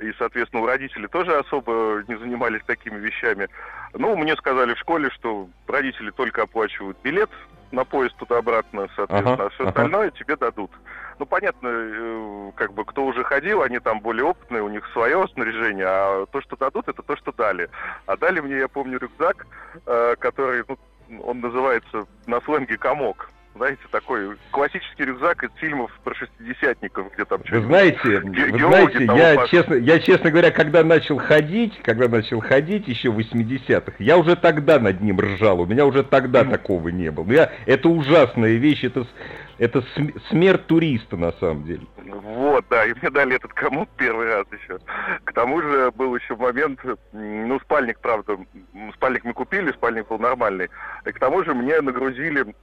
и, 0.00 0.12
соответственно, 0.18 0.64
у 0.64 0.66
родителей 0.66 1.06
тоже 1.06 1.36
особо 1.36 2.02
не 2.08 2.18
занимались 2.18 2.62
такими 2.66 2.98
вещами. 2.98 3.46
Ну, 3.94 4.16
мне 4.16 4.34
сказали 4.34 4.74
в 4.74 4.78
школе, 4.80 5.10
что 5.10 5.48
родители 5.68 6.10
только 6.10 6.42
оплачивают 6.42 6.98
билет 7.04 7.30
на 7.72 7.84
поезд 7.84 8.16
туда-обратно, 8.16 8.88
соответственно, 8.96 9.34
Ага, 9.34 9.46
а 9.46 9.48
все 9.50 9.62
ага. 9.64 9.70
остальное 9.70 10.10
тебе 10.10 10.36
дадут. 10.36 10.70
Ну, 11.18 11.26
понятно, 11.26 11.68
э, 11.68 12.52
как 12.54 12.72
бы, 12.72 12.84
кто 12.84 13.04
уже 13.04 13.24
ходил, 13.24 13.62
они 13.62 13.78
там 13.78 14.00
более 14.00 14.24
опытные, 14.24 14.62
у 14.62 14.68
них 14.68 14.86
свое 14.92 15.26
снаряжение, 15.34 15.86
а 15.86 16.26
то, 16.26 16.40
что 16.40 16.56
дадут, 16.56 16.88
это 16.88 17.02
то, 17.02 17.16
что 17.16 17.32
дали. 17.32 17.68
А 18.06 18.16
дали 18.16 18.40
мне, 18.40 18.58
я 18.58 18.68
помню, 18.68 18.98
рюкзак, 18.98 19.46
э, 19.86 20.16
который, 20.18 20.64
ну, 20.68 20.78
он 21.24 21.40
называется 21.40 22.06
на 22.26 22.40
сленге 22.40 22.76
«комок». 22.78 23.30
Знаете, 23.58 23.80
такой 23.90 24.36
классический 24.52 25.04
рюкзак 25.04 25.42
из 25.42 25.50
фильмов 25.56 25.90
про 26.04 26.14
шестидесятников, 26.14 27.12
где 27.12 27.24
там 27.24 27.40
Вы 27.50 27.60
знаете, 27.62 28.20
ге- 28.20 28.52
вы 28.52 28.58
знаете, 28.60 29.04
я 29.04 29.34
пошли. 29.34 29.58
честно, 29.58 29.74
я, 29.74 29.98
честно 29.98 30.30
говоря, 30.30 30.52
когда 30.52 30.84
начал 30.84 31.18
ходить, 31.18 31.76
когда 31.82 32.06
начал 32.08 32.38
ходить 32.38 32.86
еще 32.86 33.10
в 33.10 33.18
80-х, 33.18 33.94
я 33.98 34.16
уже 34.16 34.36
тогда 34.36 34.78
над 34.78 35.00
ним 35.00 35.18
ржал, 35.18 35.60
у 35.60 35.66
меня 35.66 35.86
уже 35.86 36.04
тогда 36.04 36.44
такого 36.44 36.88
не 36.90 37.10
было. 37.10 37.28
Я, 37.32 37.50
это 37.66 37.88
ужасная 37.88 38.54
вещь, 38.54 38.84
это, 38.84 39.08
это 39.58 39.82
см- 39.96 40.20
смерть 40.28 40.64
туриста 40.68 41.16
на 41.16 41.32
самом 41.32 41.64
деле. 41.64 41.84
Вот, 42.06 42.64
да, 42.70 42.86
и 42.86 42.94
мне 42.94 43.10
дали 43.10 43.34
этот 43.34 43.52
комод 43.54 43.88
первый 43.96 44.28
раз 44.28 44.46
еще. 44.52 44.78
К 45.24 45.32
тому 45.32 45.60
же 45.62 45.90
был 45.96 46.14
еще 46.14 46.36
момент, 46.36 46.78
ну, 47.12 47.58
спальник, 47.58 47.98
правда, 47.98 48.38
спальник 48.94 49.24
мы 49.24 49.32
купили, 49.32 49.72
спальник 49.72 50.06
был 50.06 50.20
нормальный. 50.20 50.68
И 51.04 51.10
к 51.10 51.18
тому 51.18 51.42
же 51.42 51.54
мне 51.54 51.80
нагрузили... 51.80 52.54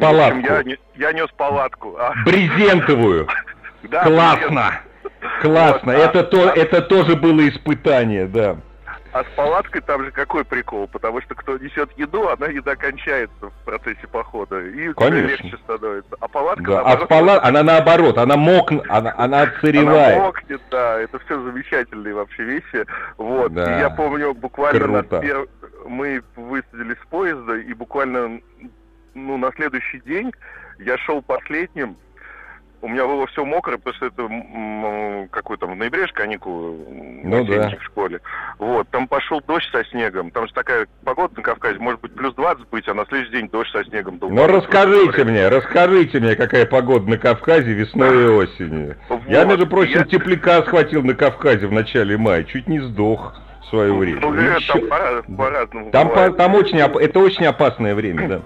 Палатку. 0.00 0.38
Я, 0.40 0.62
я 0.96 1.12
нес 1.12 1.28
палатку. 1.36 1.96
а, 1.98 2.12
Брезентовую! 2.24 3.26
да, 3.84 4.04
Классно! 4.04 4.72
Классно! 5.42 5.92
Вот, 5.92 6.00
а- 6.00 6.04
Это, 6.04 6.22
то, 6.24 6.48
а- 6.48 6.52
это 6.56 6.82
тоже 6.82 7.16
было 7.16 7.46
испытание, 7.48 8.26
да. 8.26 8.56
А 9.12 9.22
с 9.22 9.26
палаткой 9.36 9.80
там 9.82 10.04
же 10.04 10.10
какой 10.10 10.44
прикол? 10.44 10.88
Потому 10.88 11.20
что 11.22 11.36
кто 11.36 11.56
несет 11.56 11.88
еду, 11.96 12.28
она 12.30 12.46
еда 12.46 12.74
кончается 12.74 13.32
в 13.48 13.64
процессе 13.64 14.08
похода. 14.10 14.60
И 14.60 14.92
Конечно. 14.94 15.28
легче 15.28 15.56
становится. 15.62 16.16
А 16.18 16.26
палатка, 16.26 16.64
да. 16.64 16.80
А 16.80 16.82
наоборот, 16.84 17.04
спала, 17.06 17.40
она 17.44 17.62
наоборот, 17.62 18.18
она 18.18 18.36
мокнет, 18.36 18.82
она, 18.88 19.12
она 19.16 19.24
Она 19.24 19.42
отсыревает. 19.42 20.18
мокнет, 20.18 20.60
да, 20.68 20.98
это 20.98 21.20
все 21.20 21.40
замечательные 21.40 22.12
вообще 22.12 22.42
вещи. 22.42 22.84
Вот. 23.16 23.52
Да. 23.54 23.76
И 23.76 23.80
я 23.82 23.90
помню, 23.90 24.34
буквально 24.34 24.86
на 24.88 25.02
Круто. 25.04 25.24
пер- 25.24 25.48
мы 25.86 26.20
высадились 26.34 26.96
с 27.00 27.06
поезда, 27.08 27.54
и 27.54 27.72
буквально 27.72 28.40
ну, 29.26 29.36
на 29.38 29.50
следующий 29.52 30.00
день 30.00 30.32
я 30.78 30.96
шел 30.98 31.22
последним. 31.22 31.96
У 32.82 32.88
меня 32.88 33.06
было 33.06 33.26
все 33.28 33.46
мокрое, 33.46 33.78
потому 33.78 33.94
что 33.96 34.06
это 34.06 35.28
какой 35.30 35.56
там 35.56 35.72
в 35.72 35.76
ноябре 35.76 36.06
же 36.06 36.12
каникулы 36.12 36.76
Ну 37.24 37.42
да. 37.46 37.70
в 37.80 37.82
школе. 37.82 38.20
Вот, 38.58 38.86
там 38.90 39.08
пошел 39.08 39.40
дождь 39.40 39.66
со 39.72 39.82
снегом. 39.86 40.30
Там 40.30 40.46
же 40.46 40.52
такая 40.52 40.86
погода 41.02 41.32
на 41.36 41.42
Кавказе, 41.42 41.78
может 41.78 42.02
быть 42.02 42.14
плюс 42.14 42.34
20 42.34 42.68
быть, 42.68 42.86
а 42.86 42.92
на 42.92 43.06
следующий 43.06 43.32
день 43.32 43.48
дождь 43.48 43.70
со 43.72 43.82
снегом. 43.84 44.18
был. 44.18 44.28
Ну 44.28 44.46
расскажите 44.46 45.24
мне, 45.24 45.48
расскажите 45.48 46.20
мне, 46.20 46.36
какая 46.36 46.66
погода 46.66 47.08
на 47.08 47.16
Кавказе 47.16 47.72
весной 47.72 48.24
и 48.24 48.26
осенью. 48.36 48.96
Я, 49.28 49.40
Вот. 49.40 49.48
между 49.48 49.66
прочим, 49.66 50.00
Я- 50.00 50.04
тепляка 50.04 50.62
схватил 50.64 51.02
на 51.02 51.14
Кавказе 51.14 51.66
в 51.66 51.72
начале 51.72 52.18
мая, 52.18 52.44
чуть 52.44 52.68
не 52.68 52.80
сдох 52.80 53.34
в 53.62 53.66
свое 53.70 53.94
время. 53.94 54.20
Ну, 54.20 54.34
э, 54.34 54.56
Еще- 54.58 54.72
там 54.74 54.88
по- 54.90 55.36
по-разному 55.36 55.90
Там, 55.90 56.10
по- 56.10 56.30
там 56.32 56.54
очень, 56.54 56.78
это 56.80 57.18
очень 57.18 57.46
опасное 57.46 57.94
время, 57.94 58.28
да. 58.28 58.42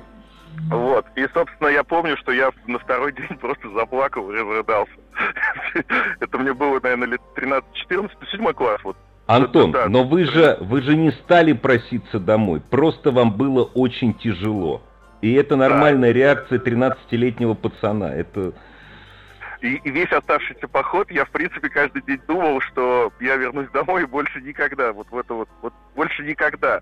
Вот. 0.71 1.07
И, 1.17 1.27
собственно, 1.33 1.69
я 1.69 1.85
помню, 1.85 2.17
что 2.17 2.33
я 2.33 2.51
на 2.67 2.79
второй 2.79 3.13
день 3.17 3.39
просто 3.41 3.71
заплакал 3.71 4.31
и 4.31 4.35
разрыдался. 4.35 4.93
Это 6.21 6.39
мне 6.39 6.53
было, 6.53 6.81
наверное, 6.83 7.09
лет 7.09 7.21
13-14, 7.37 8.11
седьмой 8.31 8.55
класс. 8.55 8.81
Вот. 8.85 8.97
Антон, 9.27 9.73
да. 9.73 9.89
но 9.89 10.05
вы 10.05 10.25
же, 10.25 10.57
вы 10.61 10.81
же 10.81 10.97
не 10.97 11.11
стали 11.13 11.53
проситься 11.53 12.19
домой, 12.19 12.63
просто 12.71 13.11
вам 13.11 13.33
было 13.33 13.63
очень 13.63 14.15
тяжело. 14.15 14.81
И 15.21 15.35
это 15.35 15.57
нормальная 15.57 16.13
реакция 16.13 16.59
13-летнего 16.59 17.55
пацана. 17.55 18.15
Это 18.15 18.55
И, 19.61 19.75
и 19.75 19.91
весь 19.91 20.13
оставшийся 20.13 20.69
поход, 20.69 21.11
я, 21.11 21.25
в 21.25 21.31
принципе, 21.31 21.69
каждый 21.69 22.03
день 22.03 22.21
думал, 22.29 22.61
что 22.61 23.13
я 23.21 23.35
вернусь 23.37 23.69
домой 23.71 24.03
и 24.03 24.07
больше 24.07 24.41
никогда, 24.41 24.93
вот 24.93 25.11
в 25.11 25.19
это 25.19 25.35
вот, 25.35 25.49
вот 25.63 25.73
больше 25.97 26.23
никогда 26.23 26.81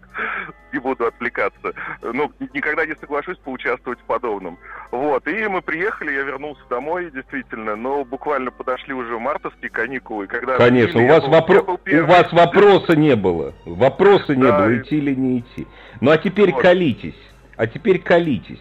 не 0.75 0.79
буду 0.79 1.07
отвлекаться. 1.07 1.73
Ну, 2.03 2.31
никогда 2.53 2.85
не 2.85 2.95
соглашусь 2.97 3.39
поучаствовать 3.39 3.99
в 4.01 4.05
подобном. 4.05 4.59
Вот, 4.91 5.27
и 5.27 5.49
мы 5.49 5.63
приехали, 5.63 6.13
я 6.13 6.23
вернулся 6.23 6.61
домой, 6.69 7.11
действительно, 7.11 7.77
но 7.77 8.05
буквально 8.05 8.51
подошли 8.51 8.93
уже 8.93 9.19
мартовские 9.19 9.71
каникулы, 9.71 10.27
когда... 10.27 10.59
Конечно, 10.59 11.01
у 11.03 11.07
вас, 11.09 11.25
был- 11.25 11.31
вопро- 11.33 12.03
у 12.03 12.07
вас 12.07 12.31
вопроса 12.33 12.95
не 12.95 13.17
было. 13.17 13.55
Вопроса 13.65 14.37
не 14.37 14.43
Да, 14.43 14.59
было, 14.61 14.77
идти 14.79 14.99
или 14.99 15.15
не 15.15 15.39
идти. 15.41 15.67
Ну 16.03 16.11
а 16.11 16.19
теперь 16.19 16.53
Вот. 16.53 16.61
колитесь. 16.61 17.17
А 17.57 17.67
теперь 17.67 18.01
колитесь. 18.01 18.61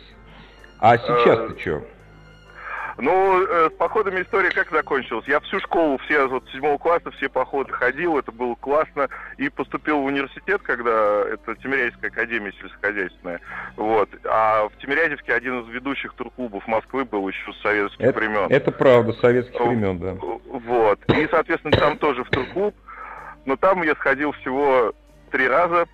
А 0.79 0.97
сейчас-то 0.97 1.53
Э, 1.53 1.59
что? 1.59 1.83
Ну, 2.97 3.45
э, 3.45 3.69
с 3.69 3.77
походами 3.77 4.21
история 4.21 4.51
как 4.51 4.71
закончилась? 4.71 5.27
Я 5.27 5.41
всю 5.41 5.59
школу, 5.59 5.97
все 6.05 6.27
вот 6.27 6.47
седьмого 6.51 6.77
класса, 6.77 7.11
все 7.11 7.27
походы 7.27 7.73
ходил, 7.73 8.17
это 8.17 8.31
было 8.31 8.55
классно. 8.55 9.09
И 9.37 9.49
поступил 9.49 9.99
в 9.99 10.05
университет, 10.05 10.61
когда 10.61 11.23
это 11.23 11.55
Тимирязевская 11.55 12.09
академия 12.09 12.53
сельскохозяйственная. 12.53 13.41
Вот. 13.75 14.09
А 14.23 14.69
в 14.69 14.77
Тимирязевке 14.77 15.33
один 15.33 15.61
из 15.61 15.67
ведущих 15.67 16.13
турклубов 16.13 16.65
Москвы 16.67 17.03
был 17.03 17.27
еще 17.27 17.51
с 17.51 17.61
советских 17.61 17.99
Это, 18.05 18.17
времен. 18.19 18.47
это 18.49 18.71
правда, 18.71 19.11
советских 19.13 19.59
О, 19.59 19.65
времен, 19.65 19.99
да. 19.99 20.13
Вот. 20.21 20.99
И, 21.07 21.27
соответственно, 21.29 21.77
там 21.77 21.97
тоже 21.97 22.23
в 22.23 22.29
турклуб. 22.29 22.75
Но 23.45 23.57
там 23.57 23.83
я 23.83 23.93
сходил 23.95 24.31
всего 24.33 24.93
три 25.31 25.47
раза. 25.47 25.85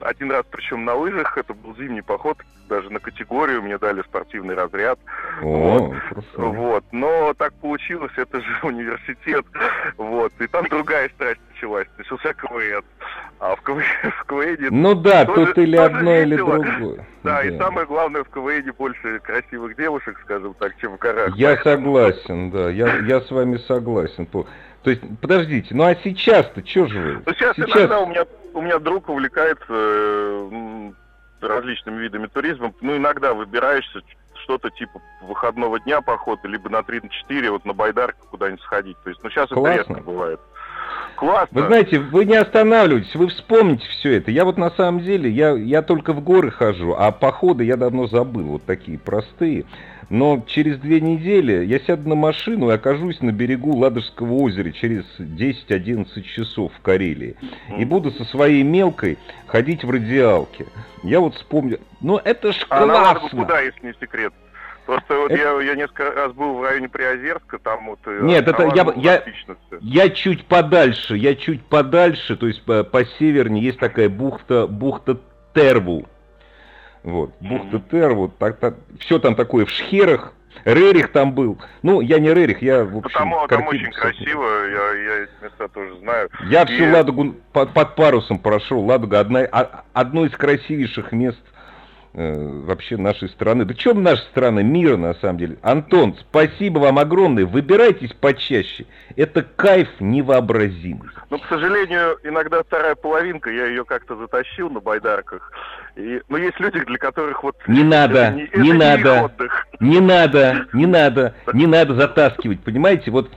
Один 0.00 0.30
раз, 0.30 0.44
причем 0.50 0.84
на 0.84 0.94
лыжах, 0.94 1.36
это 1.36 1.54
был 1.54 1.74
зимний 1.76 2.02
поход, 2.02 2.38
даже 2.68 2.88
на 2.90 3.00
категорию 3.00 3.62
мне 3.62 3.78
дали 3.78 4.02
спортивный 4.02 4.54
разряд. 4.54 4.98
О, 5.42 5.92
хорошо. 6.08 6.52
Вот, 6.52 6.84
но 6.92 7.34
так 7.34 7.52
получилось, 7.54 8.12
это 8.16 8.40
же 8.40 8.46
университет, 8.62 9.44
вот, 9.96 10.32
и 10.38 10.46
там 10.46 10.66
другая 10.68 11.08
страсть 11.10 11.40
началась, 11.52 11.86
начался 11.98 12.32
КВН, 12.34 12.84
а 13.40 13.56
в 13.56 13.62
КВН, 13.62 13.82
в 14.20 14.24
КВН 14.26 14.68
Ну 14.70 14.94
да, 14.94 15.24
тоже- 15.24 15.46
тут 15.54 15.58
или 15.58 15.76
одно, 15.76 16.14
или 16.16 16.36
весело. 16.36 16.58
другое. 16.58 17.06
да, 17.24 17.42
и 17.42 17.58
самое 17.58 17.86
главное, 17.86 18.22
в 18.22 18.28
КВН 18.30 18.72
больше 18.78 19.18
красивых 19.20 19.76
девушек, 19.76 20.18
скажем 20.24 20.54
так, 20.54 20.76
чем 20.80 20.96
в 20.96 20.98
горах. 20.98 21.34
Я 21.36 21.56
Поэтому- 21.56 21.84
согласен, 21.96 22.50
да, 22.50 22.70
я, 22.70 22.98
я 22.98 23.20
с 23.20 23.30
вами 23.30 23.56
согласен. 23.56 24.26
То 24.26 24.90
есть, 24.90 25.02
подождите, 25.20 25.74
ну 25.74 25.84
а 25.84 25.94
сейчас-то 25.96 26.64
что 26.64 26.86
же 26.86 27.00
вы? 27.00 27.22
Ну, 27.26 27.32
сейчас, 27.34 27.58
иногда 27.58 27.98
у 28.00 28.06
меня, 28.06 28.24
у 28.58 28.62
меня 28.62 28.78
друг 28.78 29.08
увлекается 29.08 29.66
э, 29.70 30.92
различными 31.40 31.98
видами 31.98 32.26
туризма, 32.26 32.74
ну, 32.80 32.96
иногда 32.96 33.32
выбираешься 33.32 34.00
что-то 34.42 34.70
типа 34.70 35.00
выходного 35.22 35.78
дня 35.80 36.00
похода, 36.00 36.48
либо 36.48 36.68
на 36.68 36.82
3 36.82 37.00
на 37.02 37.08
4, 37.08 37.50
вот 37.50 37.64
на 37.64 37.72
байдарку 37.72 38.26
куда-нибудь 38.28 38.62
сходить. 38.62 38.96
То 39.04 39.10
есть, 39.10 39.22
ну, 39.22 39.30
сейчас 39.30 39.48
Классно. 39.48 39.68
это 39.68 39.88
редко 39.90 40.02
бывает. 40.02 40.40
Классно. 41.16 41.60
Вы 41.60 41.66
знаете, 41.66 41.98
вы 41.98 42.24
не 42.24 42.36
останавливаетесь, 42.36 43.14
вы 43.14 43.28
вспомните 43.28 43.86
все 43.88 44.14
это. 44.14 44.30
Я 44.30 44.44
вот 44.44 44.56
на 44.56 44.70
самом 44.70 45.00
деле, 45.00 45.30
я, 45.30 45.50
я 45.52 45.82
только 45.82 46.12
в 46.12 46.22
горы 46.22 46.50
хожу, 46.50 46.94
а 46.96 47.10
походы 47.10 47.64
я 47.64 47.76
давно 47.76 48.06
забыл, 48.06 48.44
вот 48.44 48.64
такие 48.64 48.98
простые. 48.98 49.64
Но 50.10 50.42
через 50.46 50.78
две 50.78 51.00
недели 51.00 51.64
я 51.66 51.80
сяду 51.80 52.08
на 52.08 52.14
машину 52.14 52.70
и 52.70 52.74
окажусь 52.74 53.20
на 53.20 53.30
берегу 53.30 53.76
Ладожского 53.76 54.32
озера 54.34 54.70
через 54.70 55.04
10-11 55.18 56.22
часов 56.22 56.72
в 56.78 56.80
Карелии. 56.80 57.36
И 57.76 57.84
буду 57.84 58.10
со 58.12 58.24
своей 58.24 58.62
мелкой 58.62 59.18
ходить 59.46 59.84
в 59.84 59.90
радиалке. 59.90 60.66
Я 61.02 61.20
вот 61.20 61.34
вспомнил, 61.34 61.78
ну 62.00 62.16
это 62.16 62.52
ж 62.52 62.66
А 62.70 62.86
на 62.86 62.94
классно! 62.94 63.42
куда, 63.42 63.60
если 63.60 63.86
не 63.86 63.92
секрет? 64.00 64.32
Просто 64.88 65.18
вот 65.18 65.30
Это- 65.30 65.42
я, 65.60 65.60
я 65.60 65.74
несколько 65.74 66.10
раз 66.12 66.32
был 66.32 66.54
в 66.54 66.62
районе 66.62 66.88
Приозерска, 66.88 67.58
там 67.58 67.88
вот... 67.88 67.98
э, 68.06 68.20
Нет, 68.22 68.48
это 68.48 68.62
я- 68.74 68.90
я-. 68.96 69.22
Я 69.82 70.08
чуть 70.08 70.46
подальше, 70.46 71.14
я 71.14 71.34
чуть 71.34 71.62
подальше, 71.66 72.36
то 72.36 72.46
есть 72.46 72.64
по, 72.64 72.84
по 72.84 73.04
севернее 73.04 73.62
есть 73.66 73.78
такая 73.78 74.08
бухта, 74.08 74.66
бухта 74.66 75.18
Терву. 75.52 76.06
Вот, 77.02 77.32
бухта 77.38 77.80
Терву, 77.90 78.28
так, 78.38 78.60
так, 78.60 78.76
все 78.98 79.18
там 79.18 79.34
такое 79.34 79.66
в 79.66 79.70
шхерах, 79.70 80.32
Рерих 80.64 81.12
там 81.12 81.34
был. 81.34 81.58
Ну, 81.82 82.00
я 82.00 82.18
не 82.18 82.32
Рерих, 82.32 82.62
я, 82.62 82.82
в 82.82 82.92
Ну, 82.92 82.98
общем, 83.00 83.18
там, 83.18 83.46
там 83.46 83.66
очень 83.68 83.88
посмотрел. 83.88 83.92
красиво, 84.00 84.44
я, 84.64 84.92
я 84.94 85.22
эти 85.24 85.30
места 85.44 85.68
тоже 85.68 85.98
знаю. 85.98 86.30
Я 86.46 86.62
И- 86.62 86.66
всю 86.66 86.90
Ладогу 86.90 87.34
под, 87.52 87.74
под 87.74 87.94
парусом 87.94 88.38
прошел. 88.38 88.80
Ладога 88.80 89.20
одна, 89.20 89.40
а- 89.52 89.82
одно 89.92 90.24
из 90.24 90.32
красивейших 90.32 91.12
мест 91.12 91.38
э, 91.52 91.57
вообще 92.14 92.96
нашей 92.96 93.28
страны. 93.28 93.64
Да 93.64 93.74
чем 93.74 94.02
наша 94.02 94.22
страна? 94.24 94.62
Мира, 94.62 94.96
на 94.96 95.14
самом 95.14 95.38
деле. 95.38 95.58
Антон, 95.62 96.16
спасибо 96.18 96.78
вам 96.78 96.98
огромное. 96.98 97.46
Выбирайтесь 97.46 98.12
почаще. 98.12 98.86
Это 99.16 99.42
кайф 99.42 99.88
невообразимый. 100.00 101.08
Но, 101.30 101.38
к 101.38 101.46
сожалению, 101.48 102.18
иногда 102.24 102.62
вторая 102.62 102.94
половинка, 102.94 103.50
я 103.50 103.66
ее 103.66 103.84
как-то 103.84 104.16
затащил 104.16 104.70
на 104.70 104.80
байдарках. 104.80 105.52
И, 105.96 106.20
но 106.28 106.38
есть 106.38 106.58
люди, 106.60 106.80
для 106.84 106.98
которых 106.98 107.42
вот... 107.42 107.56
Не 107.66 107.82
надо, 107.82 108.36
это 108.52 108.60
не 108.60 108.68
их 108.68 108.74
надо. 108.74 109.32
Не 109.80 110.00
надо, 110.00 110.66
не 110.72 110.86
надо, 110.86 111.34
не 111.52 111.66
надо 111.66 111.94
затаскивать, 111.94 112.60
понимаете? 112.60 113.10
Вот 113.10 113.30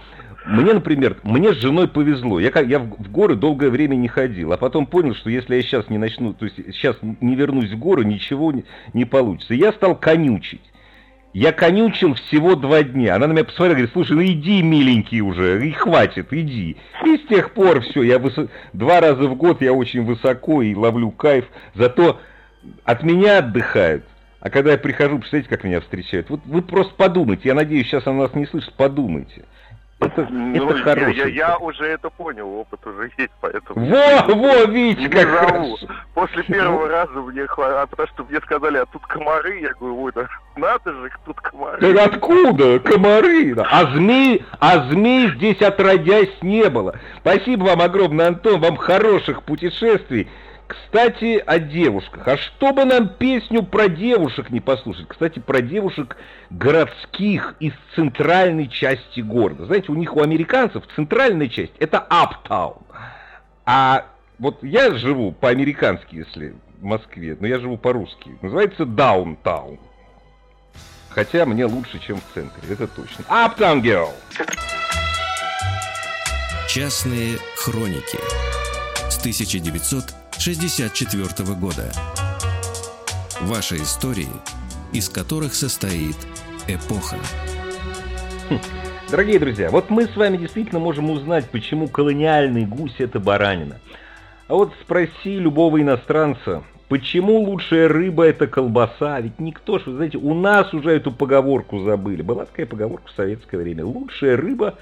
Мне, 0.45 0.73
например, 0.73 1.17
мне 1.23 1.53
с 1.53 1.57
женой 1.57 1.87
повезло. 1.87 2.39
Я, 2.39 2.51
я 2.61 2.79
в, 2.79 3.11
горы 3.11 3.35
долгое 3.35 3.69
время 3.69 3.95
не 3.95 4.07
ходил, 4.07 4.51
а 4.53 4.57
потом 4.57 4.87
понял, 4.87 5.13
что 5.13 5.29
если 5.29 5.55
я 5.55 5.61
сейчас 5.61 5.89
не 5.89 5.99
начну, 5.99 6.33
то 6.33 6.45
есть 6.45 6.57
сейчас 6.57 6.97
не 7.01 7.35
вернусь 7.35 7.69
в 7.71 7.77
горы, 7.77 8.05
ничего 8.05 8.51
не, 8.51 8.65
не 8.93 9.05
получится. 9.05 9.53
Я 9.53 9.71
стал 9.71 9.95
конючить. 9.95 10.61
Я 11.33 11.53
конючил 11.53 12.15
всего 12.15 12.55
два 12.55 12.83
дня. 12.83 13.15
Она 13.15 13.27
на 13.27 13.33
меня 13.33 13.45
посмотрела 13.45 13.73
и 13.73 13.75
говорит, 13.75 13.93
слушай, 13.93 14.13
ну 14.13 14.23
иди, 14.23 14.61
миленький 14.63 15.21
уже, 15.21 15.65
и 15.65 15.71
хватит, 15.71 16.33
иди. 16.33 16.75
И 17.05 17.17
с 17.17 17.27
тех 17.27 17.51
пор 17.51 17.81
все, 17.81 18.01
я 18.03 18.19
выс... 18.19 18.35
два 18.73 18.99
раза 18.99 19.29
в 19.29 19.35
год 19.35 19.61
я 19.61 19.71
очень 19.71 20.03
высоко 20.03 20.61
и 20.61 20.75
ловлю 20.75 21.11
кайф. 21.11 21.45
Зато 21.75 22.19
от 22.83 23.03
меня 23.03 23.37
отдыхают. 23.37 24.03
А 24.41 24.49
когда 24.49 24.71
я 24.71 24.77
прихожу, 24.77 25.19
представляете, 25.19 25.49
как 25.49 25.63
меня 25.63 25.79
встречают? 25.81 26.29
Вот 26.29 26.41
вы 26.45 26.63
просто 26.63 26.95
подумайте, 26.95 27.43
я 27.45 27.53
надеюсь, 27.53 27.85
сейчас 27.85 28.07
она 28.07 28.23
нас 28.23 28.33
не 28.33 28.47
слышит, 28.47 28.73
подумайте. 28.73 29.45
Это, 30.15 30.27
ну, 30.31 30.69
это 30.69 30.83
хорошо. 30.83 31.09
Я, 31.09 31.25
я, 31.25 31.57
уже 31.57 31.85
это 31.85 32.09
понял, 32.09 32.47
опыт 32.47 32.85
уже 32.85 33.11
есть, 33.17 33.31
поэтому... 33.39 33.85
Во, 33.85 34.35
во, 34.35 34.65
видите, 34.65 35.09
как 35.09 35.27
хорошо. 35.27 35.77
После 36.13 36.43
первого 36.43 36.87
раза 36.87 37.13
мне 37.13 37.47
хватило, 37.47 37.81
а 37.81 37.87
потому 37.87 38.07
что 38.09 38.25
мне 38.25 38.39
сказали, 38.41 38.77
а 38.77 38.85
тут 38.85 39.05
комары, 39.07 39.59
я 39.61 39.73
говорю, 39.73 40.01
ой, 40.01 40.11
да 40.13 40.27
надо 40.55 40.91
же, 40.91 41.09
тут 41.25 41.39
комары. 41.39 41.93
Да 41.93 42.05
откуда? 42.05 42.79
Комары? 42.79 43.55
А 43.57 43.85
змей, 43.93 44.45
а 44.59 44.89
змей 44.89 45.31
здесь 45.35 45.61
отродясь 45.61 46.41
не 46.41 46.69
было. 46.69 46.95
Спасибо 47.19 47.65
вам 47.65 47.81
огромное, 47.81 48.27
Антон, 48.27 48.59
вам 48.59 48.75
хороших 48.75 49.43
путешествий. 49.43 50.29
Кстати, 50.71 51.43
о 51.45 51.59
девушках. 51.59 52.25
А 52.25 52.37
что 52.37 52.71
бы 52.71 52.85
нам 52.85 53.09
песню 53.09 53.61
про 53.61 53.89
девушек 53.89 54.51
не 54.51 54.61
послушать? 54.61 55.05
Кстати, 55.09 55.39
про 55.39 55.61
девушек 55.61 56.15
городских 56.49 57.55
из 57.59 57.73
центральной 57.93 58.69
части 58.69 59.19
города. 59.19 59.65
Знаете, 59.65 59.91
у 59.91 59.95
них, 59.95 60.15
у 60.15 60.21
американцев, 60.21 60.85
центральная 60.95 61.49
часть– 61.49 61.73
это 61.79 62.07
uptown. 62.09 62.83
А 63.65 64.05
вот 64.39 64.63
я 64.63 64.93
живу 64.93 65.33
по-американски, 65.33 66.15
если 66.15 66.55
в 66.79 66.83
Москве, 66.85 67.35
но 67.37 67.47
я 67.47 67.59
живу 67.59 67.77
по-русски. 67.77 68.37
Называется 68.41 68.83
downtown. 68.83 69.77
Хотя 71.09 71.45
мне 71.45 71.65
лучше, 71.65 71.99
чем 71.99 72.15
в 72.15 72.33
центре, 72.33 72.63
это 72.73 72.87
точно. 72.87 73.23
Uptown 73.23 73.81
Girl! 73.81 74.11
Частные 76.69 77.37
хроники 77.57 78.19
с 79.09 79.19
1900 79.19 80.20
1964 80.41 81.53
года. 81.53 81.91
Ваши 83.41 83.75
истории, 83.75 84.27
из 84.91 85.07
которых 85.07 85.53
состоит 85.53 86.15
эпоха. 86.67 87.17
Дорогие 89.11 89.37
друзья, 89.37 89.69
вот 89.69 89.91
мы 89.91 90.07
с 90.07 90.15
вами 90.15 90.37
действительно 90.37 90.79
можем 90.79 91.11
узнать, 91.11 91.47
почему 91.51 91.87
колониальный 91.87 92.65
гусь– 92.65 92.95
это 92.97 93.19
баранина. 93.19 93.79
А 94.47 94.55
вот 94.55 94.73
спроси 94.81 95.37
любого 95.37 95.79
иностранца, 95.79 96.63
почему 96.89 97.41
лучшая 97.41 97.87
рыба– 97.87 98.23
это 98.25 98.47
колбаса? 98.47 99.19
Ведь 99.19 99.37
никто 99.37 99.77
ж, 99.77 99.83
вы 99.85 99.93
знаете, 99.93 100.17
у 100.17 100.33
нас 100.33 100.73
уже 100.73 100.89
эту 100.89 101.11
поговорку 101.11 101.83
забыли. 101.83 102.23
Была 102.23 102.45
такая 102.45 102.65
поговорка 102.65 103.09
в 103.09 103.15
советское 103.15 103.57
время. 103.57 103.85
Лучшая 103.85 104.37
рыба 104.37 104.73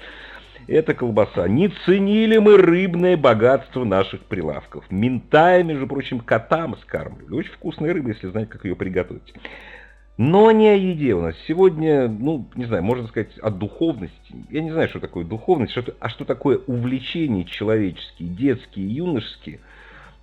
это 0.70 0.94
колбаса. 0.94 1.48
Не 1.48 1.68
ценили 1.84 2.38
мы 2.38 2.56
рыбное 2.56 3.16
богатство 3.16 3.84
наших 3.84 4.20
прилавков. 4.22 4.84
Ментая, 4.90 5.64
между 5.64 5.86
прочим, 5.86 6.20
котам 6.20 6.76
скармливали. 6.82 7.34
Очень 7.34 7.52
вкусная 7.52 7.92
рыба, 7.92 8.10
если 8.10 8.28
знать, 8.28 8.48
как 8.48 8.64
ее 8.64 8.76
приготовить. 8.76 9.34
Но 10.16 10.52
не 10.52 10.68
о 10.68 10.74
еде 10.74 11.14
у 11.14 11.22
нас. 11.22 11.34
Сегодня, 11.48 12.06
ну, 12.08 12.46
не 12.54 12.66
знаю, 12.66 12.84
можно 12.84 13.08
сказать 13.08 13.36
о 13.38 13.50
духовности. 13.50 14.36
Я 14.50 14.62
не 14.62 14.70
знаю, 14.70 14.88
что 14.88 15.00
такое 15.00 15.24
духовность, 15.24 15.72
что, 15.72 15.94
а 15.98 16.08
что 16.08 16.24
такое 16.24 16.58
увлечения 16.58 17.44
человеческие, 17.44 18.28
детские, 18.28 18.94
юношеские. 18.94 19.60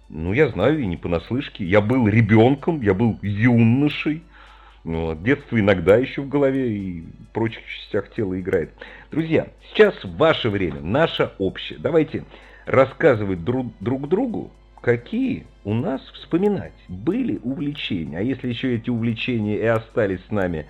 Ну, 0.07 0.31
я 0.31 0.47
знаю 0.49 0.79
и 0.79 0.85
не 0.85 0.95
понаслышке. 0.95 1.65
Я 1.65 1.81
был 1.81 2.07
ребенком, 2.07 2.81
я 2.81 2.93
был 2.93 3.19
юношей. 3.21 4.23
Ну, 4.87 5.13
детство 5.15 5.59
иногда 5.59 5.97
еще 5.97 6.21
в 6.21 6.29
голове 6.29 6.71
и 6.71 7.03
прочих 7.33 7.61
частях 7.67 8.09
тела 8.11 8.39
играет. 8.39 8.71
Друзья, 9.11 9.47
сейчас 9.69 9.93
ваше 10.01 10.49
время, 10.49 10.79
наше 10.79 11.33
общее. 11.39 11.77
Давайте 11.77 12.23
рассказывать 12.65 13.43
друг, 13.43 13.67
друг 13.81 14.07
другу, 14.07 14.49
какие 14.81 15.45
у 15.65 15.73
нас 15.73 15.99
вспоминать 16.13 16.71
были 16.87 17.37
увлечения. 17.43 18.19
А 18.19 18.21
если 18.21 18.47
еще 18.47 18.75
эти 18.75 18.89
увлечения 18.89 19.57
и 19.57 19.65
остались 19.65 20.21
с 20.25 20.31
нами 20.31 20.67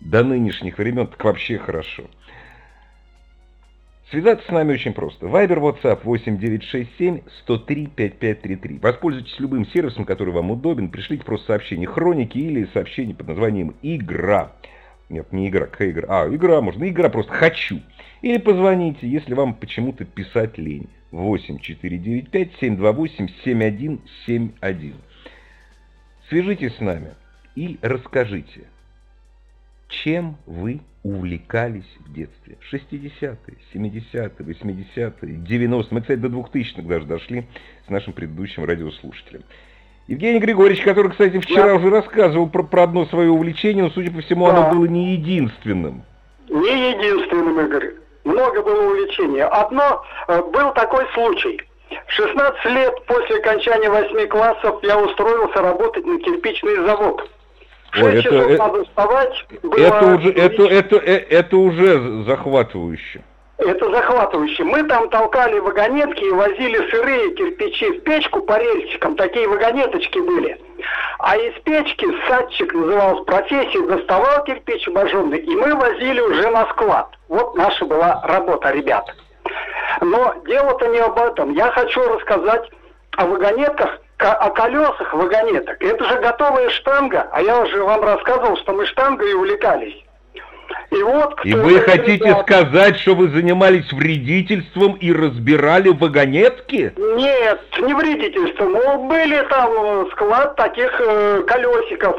до 0.00 0.22
нынешних 0.22 0.76
времен, 0.76 1.06
так 1.06 1.24
вообще 1.24 1.56
хорошо. 1.56 2.04
Связаться 4.10 4.44
с 4.44 4.50
нами 4.50 4.72
очень 4.72 4.92
просто. 4.92 5.28
Вайбер, 5.28 5.58
WhatsApp 5.58 6.00
8967 6.02 7.20
103 7.44 7.86
5533. 7.86 8.78
Воспользуйтесь 8.78 9.38
любым 9.38 9.64
сервисом, 9.66 10.04
который 10.04 10.34
вам 10.34 10.50
удобен. 10.50 10.88
Пришлите 10.90 11.24
просто 11.24 11.46
сообщение 11.46 11.86
хроники 11.86 12.36
или 12.36 12.68
сообщение 12.72 13.14
под 13.14 13.28
названием 13.28 13.76
«Игра». 13.82 14.52
Нет, 15.08 15.32
не 15.32 15.48
игра, 15.48 15.66
какая 15.66 15.90
игра? 15.90 16.06
А, 16.08 16.28
игра 16.28 16.60
можно. 16.60 16.88
Игра 16.88 17.08
просто 17.08 17.32
«Хочу». 17.32 17.80
Или 18.22 18.38
позвоните, 18.38 19.08
если 19.08 19.34
вам 19.34 19.54
почему-то 19.54 20.04
писать 20.04 20.58
лень. 20.58 20.88
8495 21.12 22.50
728 22.60 23.28
7171. 23.44 24.94
Свяжитесь 26.28 26.74
с 26.76 26.80
нами 26.80 27.14
и 27.54 27.78
расскажите, 27.80 28.62
чем 29.88 30.36
вы 30.46 30.80
увлекались 31.02 31.96
в 32.00 32.12
детстве. 32.12 32.58
60-е, 32.72 33.36
70-е, 33.74 34.30
80-е, 34.38 35.12
90-е. 35.22 35.86
Мы, 35.90 36.00
кстати, 36.02 36.18
до 36.18 36.28
2000-х 36.28 36.82
даже 36.82 37.06
дошли 37.06 37.46
с 37.86 37.90
нашим 37.90 38.12
предыдущим 38.12 38.64
радиослушателем. 38.64 39.42
Евгений 40.08 40.40
Григорьевич, 40.40 40.82
который, 40.82 41.10
кстати, 41.10 41.38
вчера 41.38 41.66
да. 41.66 41.74
уже 41.76 41.88
рассказывал 41.90 42.48
про, 42.48 42.64
про 42.64 42.82
одно 42.82 43.06
свое 43.06 43.30
увлечение, 43.30 43.84
но, 43.84 43.90
судя 43.90 44.10
по 44.10 44.20
всему, 44.20 44.46
да. 44.46 44.56
оно 44.56 44.74
было 44.74 44.84
не 44.86 45.12
единственным. 45.12 46.02
Не 46.48 46.90
единственным, 46.90 47.60
Игорь. 47.60 47.94
Много 48.24 48.62
было 48.62 48.90
увлечений. 48.90 49.42
Одно, 49.42 50.02
э, 50.28 50.42
был 50.52 50.72
такой 50.74 51.06
случай. 51.14 51.62
16 52.08 52.64
лет 52.66 53.06
после 53.06 53.36
окончания 53.38 53.88
8 53.88 54.26
классов 54.28 54.80
я 54.82 54.98
устроился 54.98 55.62
работать 55.62 56.04
на 56.04 56.18
кирпичный 56.18 56.76
завод. 56.84 57.30
Ой, 57.96 58.18
это, 58.18 58.34
это, 58.34 58.56
надо 58.56 58.84
вставать. 58.84 59.46
Это 59.76 60.06
уже, 60.06 60.30
это, 60.30 60.62
это, 60.64 60.96
это, 60.96 61.24
это 61.36 61.56
уже 61.56 62.24
захватывающе. 62.24 63.22
Это 63.58 63.90
захватывающе. 63.90 64.64
Мы 64.64 64.84
там 64.84 65.10
толкали 65.10 65.58
вагонетки 65.58 66.24
и 66.24 66.30
возили 66.30 66.90
сырые 66.90 67.34
кирпичи 67.34 67.90
в 67.90 68.04
печку 68.04 68.40
по 68.40 68.58
рельсикам. 68.58 69.16
Такие 69.16 69.46
вагонеточки 69.46 70.18
были. 70.18 70.58
А 71.18 71.36
из 71.36 71.52
печки 71.62 72.06
садчик 72.26 72.72
назывался 72.72 73.22
профессия, 73.24 73.86
доставал 73.86 74.44
кирпич 74.44 74.88
обожженный, 74.88 75.38
и 75.38 75.54
мы 75.54 75.74
возили 75.74 76.20
уже 76.20 76.48
на 76.50 76.66
склад. 76.70 77.08
Вот 77.28 77.54
наша 77.54 77.84
была 77.84 78.22
работа, 78.24 78.70
ребят. 78.70 79.04
Но 80.00 80.34
дело-то 80.46 80.86
не 80.86 80.98
об 80.98 81.18
этом. 81.18 81.52
Я 81.52 81.70
хочу 81.72 82.00
рассказать 82.02 82.70
о 83.18 83.26
вагонетках, 83.26 83.98
о 84.22 84.50
колесах 84.50 85.12
вагонеток. 85.14 85.82
Это 85.82 86.04
же 86.04 86.20
готовая 86.20 86.70
штанга, 86.70 87.28
а 87.32 87.42
я 87.42 87.60
уже 87.60 87.82
вам 87.82 88.02
рассказывал, 88.02 88.56
что 88.58 88.72
мы 88.72 88.86
штангой 88.86 89.34
увлекались. 89.34 89.96
И, 90.90 91.02
вот, 91.02 91.44
и 91.44 91.54
вы 91.54 91.80
хотите 91.80 92.24
ребята... 92.24 92.42
сказать, 92.42 92.96
что 92.98 93.14
вы 93.14 93.28
занимались 93.28 93.92
вредительством 93.92 94.94
и 94.94 95.12
разбирали 95.12 95.88
вагонетки? 95.88 96.92
Нет, 96.96 97.60
не 97.80 97.94
вредительством. 97.94 99.08
Были 99.08 99.40
там 99.48 99.70
э, 99.72 100.06
склад 100.12 100.56
таких 100.56 100.90
э, 101.00 101.42
колесиков. 101.46 102.16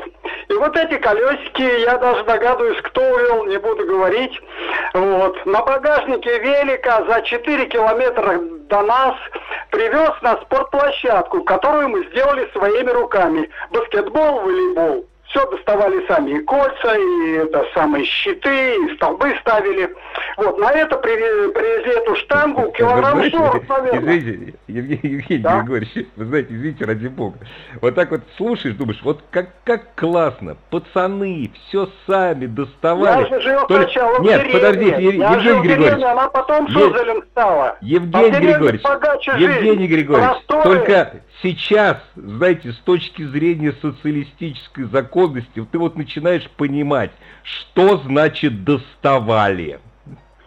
И 0.48 0.54
вот 0.54 0.76
эти 0.78 0.98
колесики, 0.98 1.82
я 1.82 1.98
даже 1.98 2.24
догадываюсь, 2.24 2.82
кто 2.84 3.02
увел, 3.02 3.46
не 3.46 3.58
буду 3.58 3.86
говорить. 3.86 4.40
Вот. 4.94 5.46
На 5.46 5.62
багажнике 5.64 6.40
велика 6.40 7.04
за 7.10 7.22
4 7.22 7.66
километра 7.66 8.40
до 8.70 8.82
нас 8.84 9.16
привез 9.70 10.12
на 10.22 10.38
спортплощадку, 10.42 11.44
которую 11.44 11.90
мы 11.90 12.06
сделали 12.06 12.50
своими 12.54 12.90
руками. 12.90 13.50
Баскетбол, 13.72 14.42
волейбол 14.42 15.11
все 15.32 15.50
доставали 15.50 16.06
сами, 16.08 16.32
и 16.32 16.40
кольца, 16.44 16.96
и 16.96 17.32
это 17.32 17.66
самые 17.74 18.06
щиты, 18.06 18.76
и 18.76 18.96
столбы 18.96 19.34
ставили. 19.42 19.90
Вот, 20.38 20.60
на 20.60 20.72
это 20.72 20.98
привезли, 20.98 21.52
привезли 21.54 21.94
эту 22.02 22.16
штангу, 22.16 22.72
килограмм 22.72 23.24
40, 23.30 23.70
наверное. 23.70 24.18
Извините, 24.20 24.54
Евгений, 24.68 25.16
Евгений 25.16 25.44
да? 25.44 25.62
Григорьевич, 25.62 26.08
вы 26.16 26.26
знаете, 26.26 26.54
извините, 26.54 26.86
ради 26.86 27.08
бога. 27.08 27.38
Вот 27.82 27.96
так 27.96 28.12
вот 28.12 28.22
слушаешь, 28.38 28.76
думаешь, 28.76 29.00
вот 29.04 29.24
как, 29.32 29.50
как 29.64 29.96
классно, 29.96 30.58
пацаны 30.70 31.52
все 31.68 31.90
сами 32.08 32.46
доставали. 32.46 33.24
Я 33.24 33.28
же 33.28 33.42
жил 33.42 33.68
Только... 33.68 33.84
сначала 33.84 34.20
в 34.20 34.24
Нет, 34.24 34.52
подождите, 34.52 35.02
Ев... 35.02 35.14
я 35.14 35.32
Евгений 35.32 35.62
Григорьевич. 35.62 35.86
Деревне, 35.86 36.06
она 36.06 36.28
потом 36.28 36.68
Сузелем 36.70 37.24
стала. 37.32 37.78
Евгений 37.82 38.36
а 38.36 38.40
Григорьевич, 38.40 38.82
Евгений 39.28 39.88
Григорьевич, 39.88 40.38
только 40.48 41.22
сейчас, 41.42 41.98
знаете, 42.16 42.72
с 42.74 42.78
точки 42.78 43.24
зрения 43.24 43.74
социалистической 43.82 44.86
законности, 44.86 45.66
ты 45.72 45.78
вот 45.78 45.96
начинаешь 45.96 46.50
понимать, 46.52 47.12
что 47.44 47.98
значит 47.98 48.64
доставали. 48.64 49.80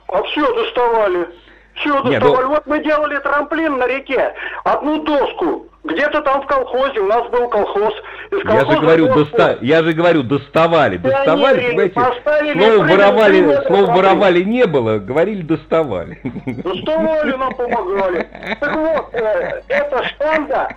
А 0.09 0.23
все 0.25 0.55
доставали. 0.55 1.29
Все 1.75 1.95
Не, 2.05 2.19
доставали. 2.21 2.43
ну- 2.45 2.49
Вот 2.51 2.67
мы 2.67 2.83
делали 2.85 3.19
трамплин 3.19 3.79
на 3.79 3.87
реке. 3.87 4.35
Одну 4.65 5.03
доску. 5.05 5.69
Где-то 5.85 6.23
там 6.23 6.43
в 6.43 6.47
колхозе. 6.47 7.01
У 7.01 7.07
нас 7.07 7.29
был 7.29 7.49
колхоз. 7.49 7.95
Из 8.31 8.45
Я 8.45 8.61
же 8.61 8.81
говорю, 8.81 9.15
доста... 9.15 9.59
я 9.61 9.83
же 9.83 9.93
говорю, 9.93 10.23
доставали, 10.23 10.97
доставали, 10.97 11.61
Пионеры 11.61 11.93
понимаете? 11.93 12.55
Слово 12.55 12.87
воровали, 12.87 13.39
пример 13.41 13.67
слово 13.67 13.93
воровали 13.93 14.43
не 14.45 14.67
было, 14.67 14.99
говорили 14.99 15.43
доставали. 15.43 16.21
Доставали 16.47 17.37
нам 17.37 17.55
помогали. 17.55 18.27
Так 18.61 18.77
вот, 18.77 19.09
э, 19.13 19.63
эта 19.69 20.05
штанда, 20.05 20.69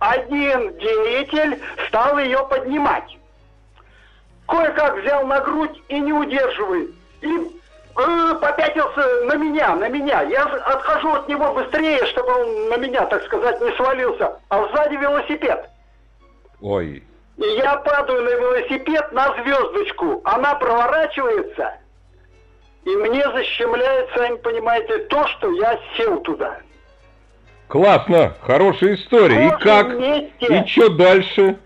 один 0.00 0.76
деятель 0.78 1.60
стал 1.88 2.18
ее 2.18 2.44
поднимать. 2.50 3.16
Кое-как 4.48 5.00
взял 5.00 5.26
на 5.26 5.40
грудь 5.40 5.80
и 5.88 6.00
не 6.00 6.12
удерживает. 6.12 6.90
И 7.22 7.28
попятился 7.96 9.24
на 9.24 9.36
меня, 9.36 9.74
на 9.74 9.88
меня. 9.88 10.22
Я 10.22 10.44
отхожу 10.44 11.12
от 11.14 11.28
него 11.28 11.52
быстрее, 11.54 12.04
чтобы 12.06 12.30
он 12.32 12.68
на 12.68 12.76
меня, 12.76 13.06
так 13.06 13.24
сказать, 13.24 13.60
не 13.60 13.72
свалился. 13.72 14.38
А 14.48 14.68
сзади 14.68 14.96
велосипед. 14.96 15.68
Ой, 16.60 17.02
И 17.38 17.44
я 17.56 17.76
падаю 17.76 18.22
на 18.22 18.28
велосипед 18.28 19.12
на 19.12 19.34
звездочку. 19.42 20.20
Она 20.24 20.54
проворачивается. 20.56 21.74
И 22.84 22.90
мне 22.96 23.22
защемляет, 23.32 24.08
сами 24.14 24.36
понимаете, 24.36 24.98
то, 25.06 25.26
что 25.28 25.50
я 25.52 25.78
сел 25.96 26.20
туда. 26.20 26.58
классно, 27.68 28.34
хорошая 28.42 28.94
история. 28.94 29.48
И 29.48 29.50
как? 29.62 29.88
вместе. 29.88 30.30
И 30.40 30.66
что 30.66 30.90
дальше? 30.90 31.56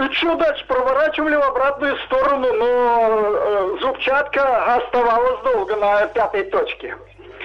Ну 0.00 0.10
что 0.12 0.34
дальше, 0.36 0.64
проворачивали 0.66 1.36
в 1.36 1.42
обратную 1.42 1.94
сторону, 2.06 2.50
но 2.54 3.36
э, 3.36 3.76
зубчатка 3.82 4.76
оставалась 4.76 5.42
долго 5.44 5.76
на 5.76 6.06
пятой 6.06 6.44
точке. 6.44 6.96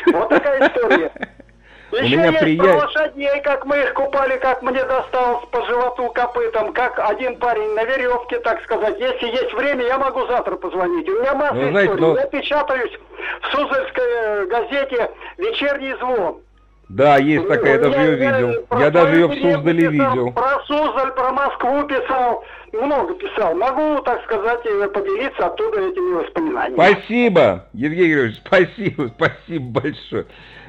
Вот 0.08 0.30
такая 0.30 0.66
история. 0.70 1.12
У 1.92 1.98
Еще 1.98 2.16
меня 2.16 2.30
есть 2.30 2.44
прия- 2.44 2.58
про 2.64 2.86
лошадей, 2.86 3.42
как 3.42 3.66
мы 3.66 3.78
их 3.78 3.94
купали, 3.94 4.38
как 4.38 4.62
мне 4.62 4.84
досталось 4.86 5.46
по 5.52 5.66
животу 5.66 6.10
копытом, 6.14 6.72
как 6.72 6.98
один 6.98 7.38
парень 7.40 7.74
на 7.74 7.84
веревке, 7.84 8.40
так 8.40 8.62
сказать. 8.64 8.98
Если 9.00 9.28
есть 9.28 9.54
время, 9.54 9.84
я 9.86 9.98
могу 9.98 10.26
завтра 10.28 10.56
позвонить. 10.56 11.08
У 11.10 11.12
меня 11.20 11.36
масса 11.36 11.56
Ну, 11.56 11.70
знаете, 11.72 11.94
историй. 11.94 12.14
ну- 12.14 12.18
Я 12.18 12.26
печатаюсь 12.28 13.00
в 13.42 13.48
Суздальской 13.52 14.04
э, 14.08 14.46
газете 14.46 15.12
«Вечерний 15.38 15.94
звон». 15.96 16.42
Да, 16.88 17.18
есть 17.18 17.48
такая, 17.48 17.74
я 17.74 17.80
даже 17.80 17.98
ее 18.00 18.18
Я- 18.20 18.32
видел. 18.40 18.64
про 18.68 18.80
Я 18.80 18.92
даже 18.92 19.16
ее 19.16 19.28
в 19.28 19.34
Суздале 19.34 19.88
видел. 19.88 20.32
Про 20.34 20.60
Суздаль, 20.68 21.12
про 21.14 21.32
Москву 21.32 21.84
писал, 21.88 22.44
много 22.74 23.16
писал. 23.16 23.56
Могу, 23.56 24.02
так 24.04 24.24
сказать, 24.26 24.60
э, 24.66 24.88
поделиться 24.90 25.48
оттуда 25.48 25.80
этими 25.82 26.14
воспоминаниями. 26.14 26.76
Спасибо, 26.94 27.66
Евгений 27.74 28.08
Григорьевич, 28.10 28.38
спасибо, 28.46 29.12
спасибо 29.16 29.82
большое. 29.82 30.26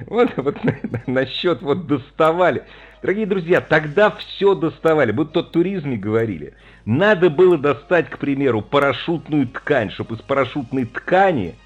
Вот, 0.07 0.31
вот 0.37 0.65
на- 0.65 0.79
на- 0.83 1.03
насчет 1.07 1.61
вот 1.61 1.87
доставали. 1.87 2.65
Дорогие 3.03 3.27
друзья, 3.27 3.61
тогда 3.61 4.11
все 4.11 4.55
доставали. 4.55 5.13
Мы 5.13 5.27
тут 5.27 5.37
о 5.37 5.43
туризме 5.43 5.97
говорили. 5.97 6.55
Надо 6.87 7.29
было 7.31 7.59
достать, 7.59 8.09
к 8.09 8.19
примеру, 8.19 8.63
парашютную 8.63 9.49
ткань, 9.49 9.91
чтобы 9.91 10.15
из 10.15 10.23
парашютной 10.23 10.87
ткани 10.87 11.57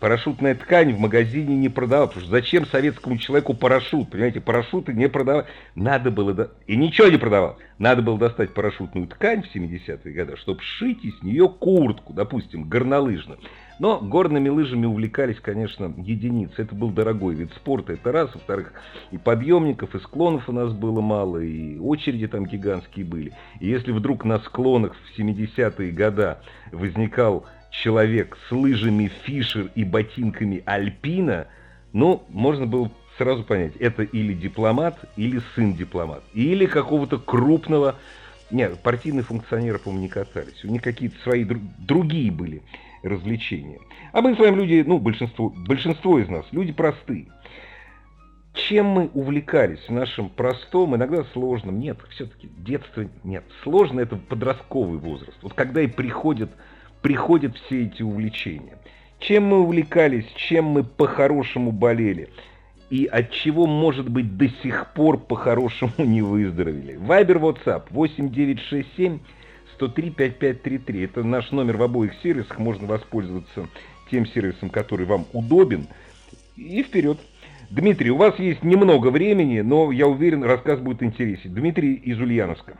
парашютная 0.00 0.54
ткань 0.54 0.92
в 0.94 0.98
магазине 0.98 1.56
не 1.56 1.68
продавалась. 1.68 2.10
Потому 2.10 2.24
что 2.26 2.30
зачем 2.32 2.66
советскому 2.66 3.18
человеку 3.18 3.54
парашют? 3.54 4.10
Понимаете, 4.10 4.40
парашюты 4.40 4.92
не 4.94 5.08
продавали. 5.08 5.46
Надо 5.74 6.10
было... 6.10 6.32
до- 6.32 6.50
И 6.66 6.76
ничего 6.76 7.08
не 7.08 7.18
продавал. 7.18 7.58
Надо 7.78 8.02
было 8.02 8.18
достать 8.18 8.52
парашютную 8.52 9.06
ткань 9.06 9.42
в 9.42 9.54
70-е 9.54 10.12
годы, 10.12 10.36
чтобы 10.36 10.60
сшить 10.62 11.04
из 11.04 11.22
нее 11.22 11.48
куртку, 11.48 12.12
допустим, 12.12 12.68
горнолыжную. 12.68 13.38
Но 13.78 13.98
горными 13.98 14.50
лыжами 14.50 14.84
увлекались, 14.84 15.40
конечно, 15.40 15.94
единицы. 15.96 16.52
Это 16.58 16.74
был 16.74 16.90
дорогой 16.90 17.34
вид 17.34 17.50
спорта, 17.54 17.94
это 17.94 18.12
раз. 18.12 18.34
Во-вторых, 18.34 18.74
и 19.10 19.16
подъемников, 19.16 19.94
и 19.94 19.98
склонов 20.00 20.48
у 20.50 20.52
нас 20.52 20.72
было 20.74 21.00
мало, 21.00 21.38
и 21.38 21.78
очереди 21.78 22.26
там 22.28 22.44
гигантские 22.44 23.06
были. 23.06 23.32
И 23.58 23.68
если 23.68 23.92
вдруг 23.92 24.24
на 24.26 24.38
склонах 24.40 24.94
в 24.94 25.18
70-е 25.18 25.92
годы 25.92 26.36
возникал 26.72 27.46
человек 27.70 28.36
с 28.48 28.52
лыжами 28.52 29.10
Фишер 29.24 29.70
и 29.74 29.84
ботинками 29.84 30.62
Альпина, 30.66 31.46
ну, 31.92 32.24
можно 32.28 32.66
было 32.66 32.90
сразу 33.18 33.44
понять, 33.44 33.76
это 33.76 34.02
или 34.02 34.32
дипломат, 34.32 34.98
или 35.16 35.40
сын 35.54 35.74
дипломат, 35.74 36.22
или 36.34 36.66
какого-то 36.66 37.18
крупного... 37.18 37.96
Нет, 38.50 38.80
партийные 38.80 39.22
функционеры, 39.22 39.78
по-моему, 39.78 40.02
не 40.02 40.08
катались. 40.08 40.64
У 40.64 40.68
них 40.68 40.82
какие-то 40.82 41.16
свои 41.22 41.44
дру- 41.44 41.62
другие 41.78 42.32
были 42.32 42.62
развлечения. 43.04 43.78
А 44.12 44.20
мы 44.22 44.34
с 44.34 44.38
вами 44.38 44.56
люди, 44.56 44.82
ну, 44.84 44.98
большинство, 44.98 45.50
большинство 45.50 46.18
из 46.18 46.28
нас, 46.28 46.44
люди 46.50 46.72
простые. 46.72 47.28
Чем 48.52 48.86
мы 48.86 49.08
увлекались 49.14 49.78
в 49.86 49.92
нашем 49.92 50.28
простом, 50.28 50.96
иногда 50.96 51.22
сложном, 51.32 51.78
нет, 51.78 51.98
все-таки 52.10 52.48
детство 52.58 53.08
нет, 53.22 53.44
сложно 53.62 54.00
это 54.00 54.16
подростковый 54.16 54.98
возраст. 54.98 55.38
Вот 55.42 55.54
когда 55.54 55.80
и 55.82 55.86
приходят, 55.86 56.50
приходят 57.02 57.56
все 57.56 57.84
эти 57.84 58.02
увлечения. 58.02 58.78
Чем 59.18 59.44
мы 59.44 59.60
увлекались, 59.60 60.26
чем 60.36 60.66
мы 60.66 60.84
по-хорошему 60.84 61.72
болели 61.72 62.28
и 62.90 63.06
от 63.06 63.30
чего, 63.30 63.66
может 63.66 64.08
быть, 64.08 64.36
до 64.36 64.48
сих 64.62 64.92
пор 64.94 65.18
по-хорошему 65.18 65.92
не 65.98 66.22
выздоровели. 66.22 66.96
Вайбер, 66.96 67.38
WhatsApp 67.38 67.84
8967 67.90 69.20
103 69.74 70.10
5533. 70.10 71.04
Это 71.04 71.22
наш 71.22 71.52
номер 71.52 71.76
в 71.76 71.82
обоих 71.82 72.14
сервисах. 72.22 72.58
Можно 72.58 72.86
воспользоваться 72.88 73.68
тем 74.10 74.26
сервисом, 74.26 74.70
который 74.70 75.06
вам 75.06 75.26
удобен. 75.32 75.86
И 76.56 76.82
вперед. 76.82 77.18
Дмитрий, 77.70 78.10
у 78.10 78.16
вас 78.16 78.36
есть 78.40 78.64
немного 78.64 79.08
времени, 79.08 79.60
но 79.60 79.92
я 79.92 80.08
уверен, 80.08 80.42
рассказ 80.42 80.80
будет 80.80 81.04
интересен. 81.04 81.54
Дмитрий 81.54 81.94
из 81.94 82.18
Ульяновска. 82.18 82.76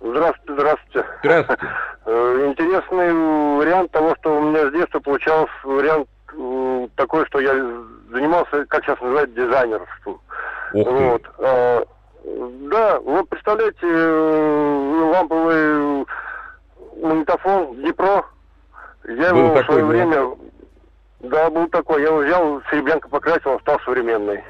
Здравствуйте, 0.00 0.52
здравствуйте. 0.54 1.06
Здравствуйте. 1.22 1.66
Э, 2.06 2.46
Интересный 2.48 3.12
вариант 3.58 3.90
того, 3.92 4.16
что 4.20 4.38
у 4.38 4.42
меня 4.42 4.68
с 4.68 4.72
детства 4.72 5.00
получался 5.00 5.52
вариант 5.64 6.08
э, 6.32 6.88
такой, 6.96 7.26
что 7.26 7.40
я 7.40 7.52
занимался, 8.10 8.64
как 8.68 8.82
сейчас 8.84 8.98
называют, 9.02 9.34
дизайнерством. 9.34 10.18
Ох 10.72 10.88
ты. 10.88 10.90
Вот. 10.90 11.22
э, 11.38 11.84
Да, 12.70 13.00
вот 13.00 13.28
представляете, 13.28 13.86
ламповый 15.12 16.06
магнитофон 17.02 17.74
Днепро. 17.76 18.24
Я 19.04 19.30
Был 19.34 19.38
его 19.38 19.48
в 19.50 19.54
такой, 19.58 19.64
свое 19.64 19.82
да? 19.82 19.88
время... 19.88 20.36
Да, 21.20 21.50
был 21.50 21.68
такой. 21.68 22.00
Я 22.00 22.08
его 22.08 22.18
взял, 22.20 22.62
серебрянка 22.70 23.10
покрасил, 23.10 23.50
он 23.52 23.60
стал 23.60 23.78
современный. 23.84 24.42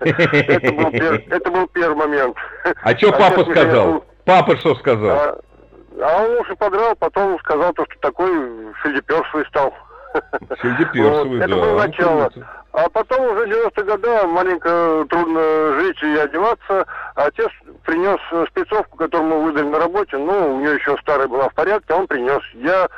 Это 0.00 1.50
был, 1.52 1.68
первый 1.68 1.96
момент. 1.96 2.36
А 2.82 2.96
что 2.96 3.12
папа 3.12 3.44
сказал? 3.44 4.04
Папа 4.30 4.56
что 4.58 4.76
сказал? 4.76 5.10
а, 5.10 5.38
а 6.00 6.22
он 6.22 6.38
уж 6.38 6.48
и 6.50 6.54
подрал, 6.54 6.94
потом 6.94 7.36
сказал, 7.40 7.72
то, 7.72 7.84
что 7.90 8.00
такой 8.00 8.30
сельдеперсовый 8.82 9.44
стал. 9.46 9.74
Сельдеперсовый, 10.62 11.38
Вот, 11.38 11.44
это 11.44 11.48
да. 11.48 11.56
было 11.56 11.78
начало. 11.78 12.28
круто. 12.28 12.46
А 12.72 12.88
потом 12.90 13.24
уже 13.32 13.46
90-е 13.46 13.84
годы 13.84 14.26
маленько 14.28 15.04
трудно 15.10 15.80
жить 15.80 16.00
и 16.04 16.16
одеваться. 16.16 16.86
Отец 17.16 17.48
принес 17.84 18.20
э, 18.30 18.44
спецовку, 18.50 18.96
которую 18.96 19.28
мы 19.30 19.42
выдали 19.42 19.66
на 19.68 19.80
работе. 19.80 20.16
Ну, 20.16 20.54
у 20.54 20.60
нее 20.60 20.76
еще 20.76 20.96
старая 21.02 21.26
была 21.26 21.48
в 21.48 21.54
порядке, 21.54 21.92
а 21.92 21.96
он 21.96 22.06
принес. 22.06 22.40
Я 22.54 22.88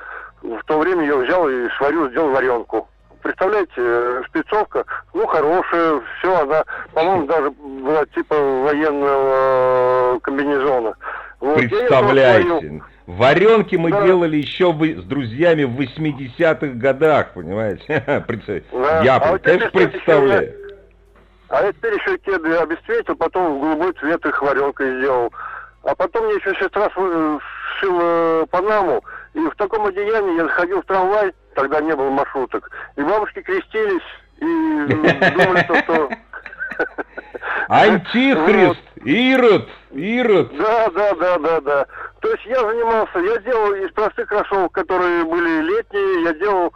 в 0.43 0.63
то 0.67 0.79
время 0.79 1.01
ее 1.03 1.17
взял 1.17 1.49
и 1.49 1.71
сварил, 1.79 2.11
сделал 2.11 2.33
варенку. 2.33 2.87
Представляете, 3.23 3.73
э, 3.77 4.23
спецовка, 4.29 4.85
ну, 5.15 5.27
хорошая, 5.27 6.01
все, 6.19 6.35
она, 6.41 6.65
по-моему, 6.93 7.27
даже 7.27 7.51
была 7.53 8.05
типа 8.07 8.35
военного 8.35 10.17
э, 10.17 10.21
комбинезона. 10.23 10.95
Вот. 11.41 11.57
Представляете, 11.59 12.83
варенки 13.07 13.77
мы 13.77 13.91
Да. 13.91 14.03
делали 14.03 14.37
еще 14.39 14.73
вы- 14.73 14.97
с 15.01 15.05
друзьями 15.05 15.65
в 15.65 15.77
80-х 15.79 16.67
годах, 16.75 17.33
понимаете? 17.35 18.03
Да. 18.73 19.03
Я, 19.03 19.17
А 19.17 19.39
конечно, 19.39 19.71
представляю. 19.71 20.55
А 21.49 21.63
я 21.63 21.73
теперь 21.73 21.95
еще 21.95 22.17
кеды 22.19 22.57
обесцветил, 22.57 23.15
потом 23.15 23.59
в 23.59 23.61
голубой 23.61 23.93
цвет 24.01 24.25
их 24.25 24.41
варенкой 24.43 24.99
сделал. 24.99 25.33
А 25.85 25.95
потом 25.95 26.25
мне 26.27 26.35
еще 26.37 26.55
сестра 26.55 26.89
св- 26.91 27.43
сшила 27.77 28.47
панаму, 28.47 29.03
и 29.35 29.41
в 29.41 29.55
таком 29.57 29.87
одеянии 29.87 30.37
я 30.39 30.45
заходил 30.45 30.81
в 30.81 30.87
трамвай, 30.87 31.33
тогда 31.55 31.81
не 31.81 31.95
было 31.95 32.11
маршруток, 32.11 32.71
и 32.97 33.03
бабушки 33.03 33.43
крестились, 33.43 34.03
и 34.39 34.45
думали, 34.87 35.65
то, 35.69 35.77
что... 35.83 36.11
Антихрист, 37.69 38.81
Ирод, 39.05 39.69
Ирод. 39.93 40.57
Да, 40.57 40.89
да, 40.91 41.15
да, 41.15 41.39
да, 41.39 41.61
да. 41.61 41.87
То 42.21 42.31
есть 42.31 42.45
я 42.47 42.61
занимался, 42.61 43.19
я 43.19 43.39
делал 43.39 43.73
из 43.75 43.91
простых 43.93 44.29
кроссовок, 44.29 44.73
которые 44.73 45.25
были 45.25 45.63
летние, 45.63 46.25
я 46.25 46.35
делал 46.35 46.73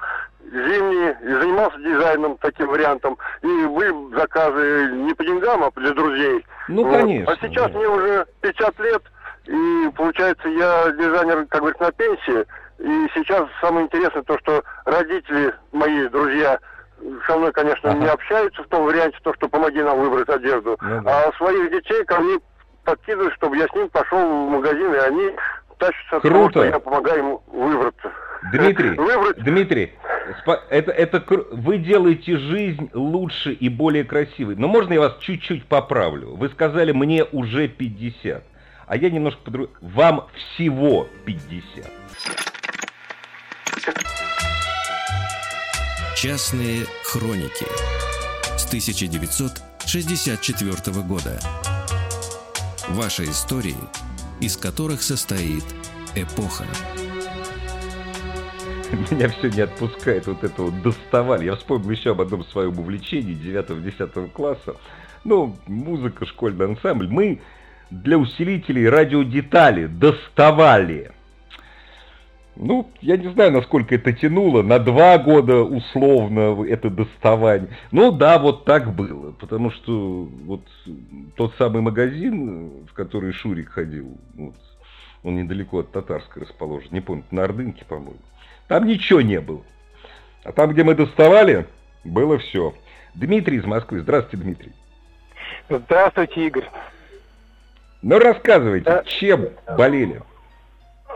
зимние, 0.51 1.17
и 1.23 1.29
занимался 1.29 1.79
дизайном 1.79 2.37
таким 2.39 2.69
вариантом. 2.69 3.17
И 3.43 3.47
были 3.67 4.15
заказы 4.17 4.93
не 4.93 5.15
по 5.15 5.25
деньгам, 5.25 5.65
а 5.65 5.71
для 5.81 5.93
друзей. 5.93 6.45
Ну, 6.69 6.85
Вот. 6.85 6.97
конечно, 6.97 7.33
А 7.33 7.37
сейчас 7.47 7.71
да. 7.71 7.79
мне 7.79 7.89
уже 7.89 8.27
50 8.41 8.79
лет, 8.81 9.03
и 9.47 9.91
получается 9.97 10.49
я 10.49 10.91
дизайнер, 10.93 11.47
как 11.49 11.61
говорится, 11.61 11.85
на 11.85 11.93
пенсии. 11.93 12.47
И 12.79 13.07
сейчас 13.15 13.49
самое 13.61 13.87
интересное 13.87 14.23
то, 14.23 14.39
что 14.39 14.63
родители, 14.85 15.55
мои 15.73 16.09
друзья, 16.09 16.59
со 17.27 17.37
мной, 17.37 17.53
конечно, 17.53 17.91
ага. 17.91 17.99
не 17.99 18.07
общаются 18.07 18.63
в 18.63 18.69
том 18.69 18.85
варианте, 18.85 19.19
то, 19.23 19.33
что 19.35 19.49
помоги 19.49 19.83
нам 19.83 20.01
выбрать 20.01 20.29
одежду. 20.29 20.77
Ну, 20.81 21.03
да. 21.03 21.29
А 21.29 21.37
своих 21.37 21.71
детей 21.71 22.05
ко 22.05 22.21
мне 22.21 22.39
подкидывают, 22.85 23.35
чтобы 23.35 23.57
я 23.57 23.67
с 23.67 23.75
ним 23.75 23.89
пошел 23.91 24.19
в 24.19 24.51
магазин, 24.51 24.95
и 24.95 24.99
они 24.99 25.31
тащатся 25.79 26.21
Круто. 26.21 26.31
Того, 26.31 26.51
что 26.51 26.65
я 26.65 26.79
помогаю 26.79 27.19
им 27.19 27.39
выбраться. 27.49 28.13
Дмитрий, 28.53 28.91
Выбрать... 28.97 29.43
Дмитрий, 29.43 29.93
это, 30.71 30.93
это, 30.93 31.25
вы 31.53 31.79
делаете 31.79 32.37
жизнь 32.37 32.91
лучше 32.93 33.53
и 33.53 33.69
более 33.69 34.05
красивой. 34.05 34.57
Но 34.57 34.69
можно 34.69 34.93
я 34.93 35.01
вас 35.01 35.17
чуть-чуть 35.21 35.67
поправлю? 35.67 36.35
Вы 36.37 36.49
сказали, 36.51 36.93
мне 36.93 37.25
уже 37.25 37.69
50, 37.69 38.43
а 38.87 38.97
я 38.97 39.11
немножко 39.11 39.51
по 39.51 39.69
Вам 39.81 40.27
всего 40.35 41.09
50. 41.25 41.87
Частные 46.17 46.87
хроники 47.05 47.67
с 48.57 48.67
1964 48.67 51.03
года. 51.03 51.39
Ваши 52.89 53.25
истории, 53.25 53.77
из 54.41 54.57
которых 54.57 55.03
состоит 55.03 55.65
эпоха. 56.15 56.65
Меня 59.11 59.29
все 59.29 59.51
не 59.51 59.61
отпускает 59.61 60.27
вот 60.27 60.43
это 60.43 60.63
вот 60.63 60.83
доставали. 60.83 61.45
Я 61.45 61.57
вспомнил 61.57 61.91
еще 61.91 62.13
об 62.13 62.23
одном 62.23 62.47
своем 62.47 62.79
увлечении 62.79 63.37
9-10 63.37 64.31
класса. 64.31 64.77
Ну, 65.25 65.55
музыка, 65.67 66.25
школьный 66.25 66.65
ансамбль. 66.67 67.09
Мы 67.09 67.43
для 67.91 68.17
усилителей 68.17 68.89
радиодетали 68.89 69.87
доставали 69.87 71.13
ну, 72.57 72.91
я 73.03 73.17
не 73.17 73.29
знаю, 73.29 73.53
насколько 73.53 73.95
это 73.95 74.13
тянуло, 74.13 74.63
на 74.63 74.79
два 74.79 75.19
года 75.19 75.63
условно 75.63 76.65
это 76.67 76.89
доставание. 76.91 77.69
Ну 77.93 78.11
да, 78.13 78.39
вот 78.39 78.65
так 78.65 78.95
было, 78.95 79.33
потому 79.33 79.71
что 79.71 80.29
вот 80.45 80.63
тот 81.37 81.55
самый 81.59 81.83
магазин, 81.83 82.87
в 82.87 82.95
который 82.95 83.33
Шурик 83.33 83.71
ходил, 83.71 84.17
вот, 84.35 84.55
он 85.23 85.37
недалеко 85.37 85.81
от 85.81 85.93
Татарской 85.93 86.43
расположен, 86.43 86.89
не 86.93 87.01
помню, 87.01 87.25
на 87.31 87.45
Ордынке, 87.45 87.85
по-моему, 87.85 88.17
там 88.69 88.87
ничего 88.87 89.21
не 89.21 89.41
было. 89.41 89.63
А 90.45 90.53
там, 90.53 90.73
где 90.73 90.83
мы 90.83 90.95
доставали, 90.95 91.67
было 92.05 92.39
все. 92.39 92.75
Дмитрий 93.15 93.59
из 93.59 93.65
Москвы. 93.65 94.01
Здравствуйте, 94.01 94.45
Дмитрий. 94.45 94.73
Здравствуйте, 95.69 96.47
Игорь. 96.47 96.69
Ну, 98.03 98.19
рассказывайте, 98.19 98.85
да. 98.85 99.03
чем 99.05 99.49
болели? 99.77 100.23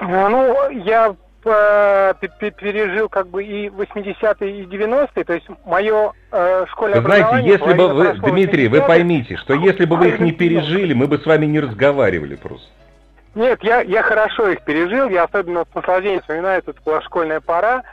Ну, 0.01 0.71
я 0.71 1.15
пережил 1.43 3.09
как 3.09 3.29
бы 3.29 3.43
и 3.43 3.69
80-е, 3.69 4.61
и 4.61 4.65
90-е, 4.65 5.25
то 5.25 5.33
есть 5.33 5.47
мое 5.65 6.13
э, 6.31 6.67
школьное 6.69 7.01
вы 7.01 7.09
знаете, 7.09 7.49
если 7.49 7.73
бы 7.73 7.89
вы, 7.89 8.13
Дмитрий, 8.15 8.69
вы 8.69 8.83
поймите, 8.83 9.37
что 9.37 9.55
если 9.55 9.85
бы 9.85 9.97
вы 9.97 10.09
их 10.09 10.21
не 10.21 10.33
пережили, 10.33 10.93
мы 10.93 11.07
бы 11.07 11.19
с 11.19 11.27
вами 11.27 11.47
не 11.47 11.61
разговаривали 11.61 12.37
просто. 12.37 12.67
Нет, 13.35 13.63
я, 13.63 13.81
я 13.81 14.03
хорошо 14.03 14.49
их 14.49 14.63
пережил, 14.63 15.09
я 15.09 15.25
особенно 15.25 15.65
с 15.65 15.75
наслаждением 15.75 16.21
вспоминаю, 16.21 16.59
это 16.59 16.75
была 16.85 17.01
школьная 17.03 17.41
пора, 17.41 17.85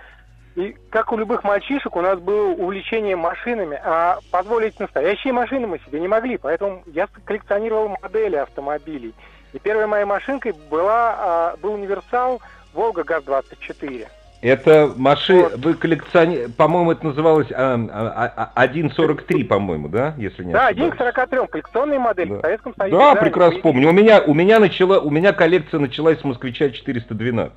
и 0.55 0.75
как 0.89 1.12
у 1.12 1.17
любых 1.17 1.43
мальчишек, 1.43 1.95
у 1.95 2.01
нас 2.01 2.19
было 2.19 2.47
увлечение 2.47 3.15
машинами, 3.15 3.79
а 3.83 4.17
позволить 4.31 4.79
настоящие 4.79 5.31
машины 5.31 5.67
мы 5.67 5.79
себе 5.86 5.99
не 5.99 6.07
могли, 6.07 6.38
поэтому 6.38 6.81
я 6.88 7.07
коллекционировал 7.25 7.95
модели 8.01 8.38
автомобилей. 8.38 9.13
И 9.53 9.60
первой 9.60 9.86
моей 9.86 10.05
машинкой 10.05 10.53
была, 10.71 11.15
а, 11.17 11.55
был 11.62 11.73
универсал 11.73 12.41
Волга 12.78 13.04
ГАЗ-24. 13.04 14.08
Это 14.44 14.94
машина, 14.96 15.50
вот. 15.50 15.66
вы 15.66 15.74
коллекционер, 15.74 16.52
по-моему, 16.52 16.92
это 16.92 17.08
называлось 17.08 17.48
а, 17.52 17.74
а, 17.74 18.52
а, 18.54 18.68
1.43, 18.68 19.46
по-моему, 19.46 19.90
да, 19.90 20.13
если 20.16 20.44
не 20.44 20.54
Да, 20.54 20.72
1.43, 20.72 21.48
коллекционная 21.48 21.98
модель 21.98 22.30
да. 22.30 22.36
в 22.36 22.42
Советском 22.42 22.76
Союзе. 22.78 22.98
Да, 22.98 23.16
да 23.16 23.20
прекрасно 23.20 23.60
помню. 23.62 23.90
У 23.90 23.94
меня, 23.94 24.22
у 24.22 24.36
меня 24.36 24.60
начала, 24.60 25.00
у 25.00 25.10
меня 25.10 25.34
коллекция 25.34 25.80
началась 25.80 26.20
с 26.20 26.24
москвича 26.24 26.70
412. 26.70 27.52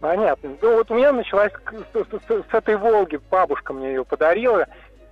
Понятно. 0.00 0.50
Ну 0.62 0.76
вот 0.76 0.90
у 0.90 0.94
меня 0.94 1.12
началась 1.12 1.52
с, 1.52 1.98
с, 1.98 2.50
с 2.50 2.54
этой 2.54 2.76
Волги, 2.78 3.20
бабушка 3.30 3.74
мне 3.74 3.88
ее 3.88 4.06
подарила. 4.06 4.66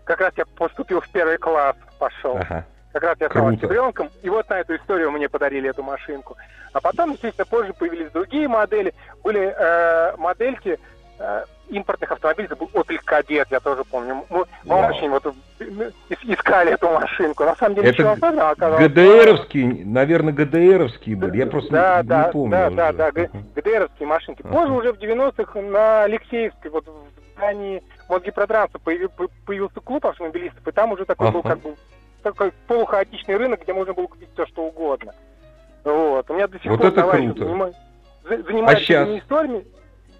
Как 0.05 0.21
раз 0.21 0.33
я 0.39 0.47
поступил 0.47 1.03
в 1.03 1.09
первый 1.11 1.37
класс, 1.37 1.77
пошел. 1.99 2.39
Ага. 2.39 2.65
Как 2.95 3.03
раз 3.03 3.17
я 3.19 3.29
стал 3.29 3.51
ребенком, 3.51 4.09
и 4.23 4.31
вот 4.31 4.49
на 4.49 4.61
эту 4.61 4.77
историю 4.77 5.11
мне 5.11 5.29
подарили 5.29 5.69
эту 5.69 5.83
машинку. 5.83 6.37
А 6.73 6.81
потом, 6.81 7.11
естественно, 7.11 7.45
позже 7.45 7.73
появились 7.73 8.09
другие 8.13 8.47
модели. 8.47 8.95
Были 9.25 9.53
э, 9.53 10.17
модельки 10.17 10.79
э, 11.19 11.45
импортных 11.71 12.13
автомобилей, 12.13 12.47
это 12.47 12.55
был 12.55 12.71
Opel 12.73 13.01
Kadett, 13.05 13.49
я 13.51 13.59
тоже 13.59 13.83
помню. 13.83 14.25
Мы, 14.31 14.45
мы 14.63 14.77
wow. 14.77 14.91
очень 14.91 15.11
вот 15.11 15.27
искали 16.23 16.75
эту 16.75 16.89
машинку. 16.89 17.43
На 17.43 17.57
самом 17.57 17.75
деле, 17.75 17.91
это 17.91 18.13
особенного 18.13 18.51
оказалось. 18.51 18.87
ГДРовские, 18.87 19.85
наверное, 19.85 20.33
ГДРовские 20.33 21.17
были. 21.17 21.39
Я 21.39 21.47
просто 21.49 21.73
да, 21.73 22.01
не, 22.01 22.09
да, 22.09 22.27
не 22.27 22.33
помню. 22.33 22.51
Да, 22.53 22.67
уже. 22.69 22.77
да, 22.77 22.93
да, 22.93 23.11
ГДРовские 23.57 24.07
машинки. 24.07 24.43
Позже 24.43 24.73
уже 24.73 24.93
в 24.93 24.99
90-х 25.01 25.61
на 25.61 26.05
Алексеевской, 26.05 26.71
вот 26.71 26.87
в 26.87 27.37
здании 27.37 27.83
Мосгипротранса 28.09 28.79
появился 28.79 29.81
клуб 29.81 30.07
автомобилистов, 30.07 30.65
и 30.69 30.71
там 30.71 30.93
уже 30.93 31.05
такой 31.05 31.33
был 31.33 31.43
как 31.43 31.59
бы 31.59 31.75
такой 32.25 32.53
полухаотичный 32.67 33.37
рынок, 33.37 33.63
где 33.63 33.73
можно 33.73 33.93
было 33.93 34.07
купить 34.07 34.31
все, 34.33 34.47
что 34.47 34.65
угодно. 34.65 35.15
Вот. 35.85 36.29
У 36.31 36.35
меня 36.35 36.49
до 36.49 36.59
сих 36.59 36.71
вот 36.71 36.79
пор 36.81 36.87
это 36.89 36.97
товарищ 37.03 37.37
занимает, 37.37 37.77
занимается 38.25 38.73
а 38.73 38.81
сейчас? 38.81 39.09
историями. 39.09 39.65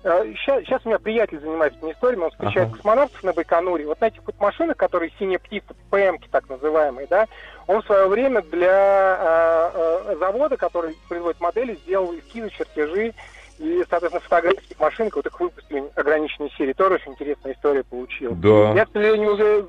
Сейчас, 0.03 0.63
сейчас 0.65 0.83
у 0.85 0.91
меня 0.91 0.99
приятель 0.99 1.41
занимается 1.41 1.79
этими 1.79 1.93
историями, 1.93 2.25
он 2.25 2.31
встречает 2.31 2.69
ага. 2.69 2.77
космонавтов 2.77 3.25
на 3.25 3.33
Байконуре. 3.33 3.87
Вот 3.87 3.99
на 4.03 4.05
этих 4.05 4.21
вот 4.27 4.39
машинах, 4.39 4.77
которые 4.77 5.11
синяя 5.19 5.39
птица, 5.39 5.75
ПМки 5.91 6.29
так 6.31 6.47
называемые, 6.51 7.07
да, 7.09 7.27
он 7.67 7.81
в 7.81 7.87
свое 7.87 8.07
время 8.07 8.43
для 8.43 9.73
э, 9.75 10.13
э, 10.13 10.17
завода, 10.19 10.59
который 10.59 10.95
производит 11.09 11.41
модели, 11.41 11.77
сделал 11.87 12.15
эскизы, 12.15 12.51
чертежи 12.51 13.15
и, 13.59 13.85
соответственно, 13.89 14.21
фотографии 14.21 14.77
машинок, 14.79 15.17
вот 15.17 15.27
их 15.27 15.41
выпустили 15.41 15.85
ограниченной 15.95 16.51
серии. 16.57 16.73
Тоже 16.73 16.95
очень 16.95 17.13
интересная 17.13 17.53
история 17.53 17.85
получилась. 17.85 18.37
Да. 18.39 18.73
Я, 18.75 18.85
к 18.85 18.91
сожалению, 18.93 19.35
уже 19.35 19.67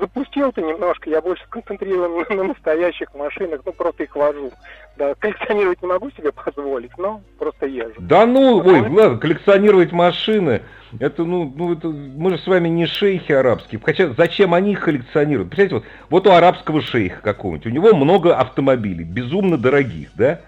запустил 0.00 0.48
это 0.48 0.60
немножко. 0.60 1.08
Я 1.08 1.20
больше 1.20 1.44
сконцентрирован 1.44 2.26
на, 2.28 2.36
на 2.42 2.44
настоящих 2.44 3.14
машинах. 3.14 3.60
Ну, 3.64 3.72
просто 3.72 4.04
их 4.04 4.16
вожу. 4.16 4.52
Да, 4.96 5.14
коллекционировать 5.14 5.82
не 5.82 5.88
могу 5.88 6.10
себе 6.12 6.32
позволить, 6.32 6.96
но 6.98 7.20
просто 7.38 7.66
езжу. 7.66 7.94
Да 7.98 8.26
ну, 8.26 8.58
ой, 8.58 8.80
ладно, 8.80 9.18
коллекционировать 9.18 9.90
машины, 9.90 10.62
это, 11.00 11.24
ну, 11.24 11.52
ну 11.54 11.72
это, 11.72 11.88
мы 11.88 12.30
же 12.30 12.38
с 12.38 12.46
вами 12.46 12.68
не 12.68 12.86
шейхи 12.86 13.32
арабские. 13.32 13.80
Хотя 13.84 14.12
зачем 14.16 14.54
они 14.54 14.72
их 14.72 14.84
коллекционируют? 14.84 15.50
Представляете, 15.50 15.86
вот, 16.10 16.24
вот 16.24 16.26
у 16.28 16.36
арабского 16.36 16.80
шейха 16.80 17.20
какого-нибудь, 17.22 17.66
у 17.66 17.70
него 17.70 17.94
много 17.94 18.36
автомобилей, 18.36 19.04
безумно 19.04 19.58
дорогих, 19.58 20.10
да? 20.14 20.40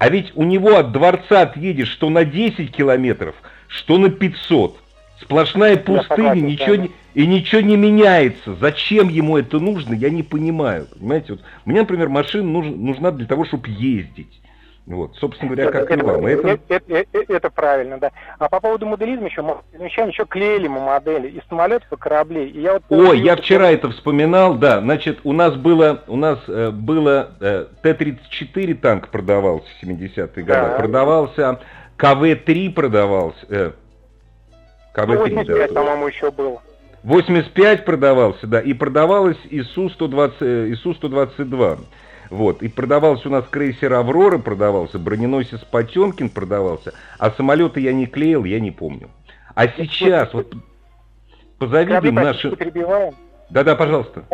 А 0.00 0.08
ведь 0.08 0.32
у 0.34 0.44
него 0.44 0.78
от 0.78 0.92
дворца 0.92 1.42
отъедешь 1.42 1.90
что 1.90 2.08
на 2.08 2.24
10 2.24 2.74
километров, 2.74 3.34
что 3.68 3.98
на 3.98 4.08
500. 4.08 4.80
Сплошная 5.20 5.76
пустыня, 5.76 6.40
ничего 6.40 6.74
не, 6.74 6.90
и 7.12 7.26
ничего 7.26 7.60
не 7.60 7.76
меняется. 7.76 8.54
Зачем 8.54 9.10
ему 9.10 9.36
это 9.36 9.60
нужно, 9.60 9.92
я 9.92 10.08
не 10.08 10.22
понимаю. 10.22 10.86
Понимаете, 10.98 11.34
вот, 11.34 11.42
мне, 11.66 11.80
например, 11.80 12.08
машина 12.08 12.44
нужна, 12.44 12.74
нужна 12.74 13.10
для 13.10 13.26
того, 13.26 13.44
чтобы 13.44 13.68
ездить. 13.68 14.40
Вот, 14.90 15.14
собственно 15.18 15.54
говоря, 15.54 15.70
как 15.70 15.88
это, 15.88 16.00
и 16.00 16.02
вам. 16.02 16.26
Это, 16.26 16.58
это, 16.68 16.92
это, 16.92 17.32
это 17.32 17.50
правильно, 17.50 17.98
да. 17.98 18.10
А 18.40 18.48
по 18.48 18.58
поводу 18.58 18.86
моделизма 18.86 19.26
еще, 19.26 19.40
мы 19.42 19.58
замечаем, 19.72 20.08
еще 20.08 20.24
клеили 20.24 20.66
мы 20.66 20.80
модели 20.80 21.28
из 21.28 21.42
самолетов 21.48 21.92
и 21.92 21.96
кораблей. 21.96 22.48
И 22.48 22.60
я 22.60 22.72
вот 22.72 22.82
Ой, 22.88 23.20
я 23.20 23.36
вчера 23.36 23.70
это 23.70 23.90
вспоминал, 23.90 24.56
да. 24.56 24.80
Значит, 24.80 25.20
у 25.22 25.32
нас 25.32 25.54
было, 25.54 26.02
у 26.08 26.16
нас 26.16 26.40
э, 26.48 26.70
было 26.72 27.30
э, 27.40 27.66
Т-34 27.82 28.74
танк 28.74 29.08
продавался 29.10 29.68
в 29.80 29.84
70-е 29.84 30.26
годы. 30.26 30.44
Да. 30.46 30.76
Продавался 30.76 31.60
КВ-3 31.96 32.72
продавался. 32.72 33.46
Э, 33.48 33.70
КВ-3, 34.92 35.06
ну, 35.06 35.36
85, 35.36 35.72
да, 35.72 35.80
по-моему, 35.80 36.08
еще 36.08 36.30
был. 36.32 36.60
85 37.04 37.84
продавался, 37.84 38.46
да, 38.48 38.60
и 38.60 38.74
продавалось 38.74 39.38
ИСУ-120, 39.50 40.72
ИСУ-122. 40.74 41.78
Вот. 42.30 42.62
И 42.62 42.68
продавался 42.68 43.28
у 43.28 43.32
нас 43.32 43.44
крейсер 43.50 43.92
«Аврора», 43.92 44.38
продавался, 44.38 44.98
броненосец 44.98 45.60
«Потемкин» 45.64 46.30
продавался, 46.30 46.94
а 47.18 47.30
самолеты 47.32 47.80
я 47.80 47.92
не 47.92 48.06
клеил, 48.06 48.44
я 48.44 48.60
не 48.60 48.70
помню. 48.70 49.10
А 49.54 49.66
сейчас, 49.66 50.32
вот 50.32 50.54
позавидуем 51.58 52.14
наши... 52.14 52.56
Да-да, 53.50 53.74
пожалуйста. 53.74 54.24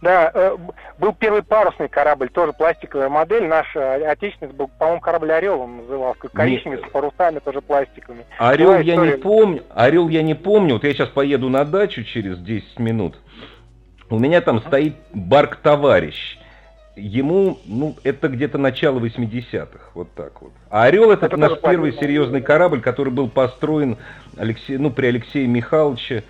Да, 0.00 0.30
э, 0.34 0.56
был 0.98 1.14
первый 1.14 1.42
парусный 1.42 1.88
корабль, 1.88 2.28
тоже 2.28 2.52
пластиковая 2.52 3.08
модель. 3.08 3.46
Наш 3.46 3.74
э, 3.74 4.04
отечественный 4.04 4.52
был, 4.52 4.68
по-моему, 4.78 5.00
корабль 5.00 5.32
«Орел» 5.32 5.62
он 5.62 5.78
назывался. 5.78 6.28
Коричневый, 6.28 6.78
с 6.78 6.90
парусами, 6.90 7.38
тоже 7.38 7.62
пластиковыми. 7.62 8.26
«Орел» 8.38 8.78
я 8.80 8.96
не 8.96 9.12
помню. 9.16 9.62
«Орел» 9.74 10.10
я 10.10 10.22
не 10.22 10.34
помню. 10.34 10.74
Вот 10.74 10.84
я 10.84 10.92
сейчас 10.92 11.08
поеду 11.08 11.48
на 11.48 11.64
дачу 11.64 12.04
через 12.04 12.38
10 12.38 12.78
минут. 12.80 13.16
У 14.10 14.18
меня 14.18 14.42
там 14.42 14.60
стоит 14.60 14.94
барк-товарищ 15.14 16.38
ему, 16.96 17.58
ну, 17.66 17.96
это 18.04 18.28
где-то 18.28 18.58
начало 18.58 19.00
80-х, 19.00 19.90
вот 19.94 20.12
так 20.14 20.40
вот. 20.42 20.52
А 20.70 20.84
«Орел» 20.84 21.10
это, 21.10 21.26
это 21.26 21.36
наш 21.36 21.60
первый 21.60 21.92
серьезный 21.94 22.40
корабль, 22.40 22.80
который 22.80 23.12
был 23.12 23.28
построен 23.28 23.96
Алексей, 24.36 24.76
ну, 24.76 24.90
при 24.90 25.06
Алексее 25.06 25.46
Михайловиче. 25.46 26.24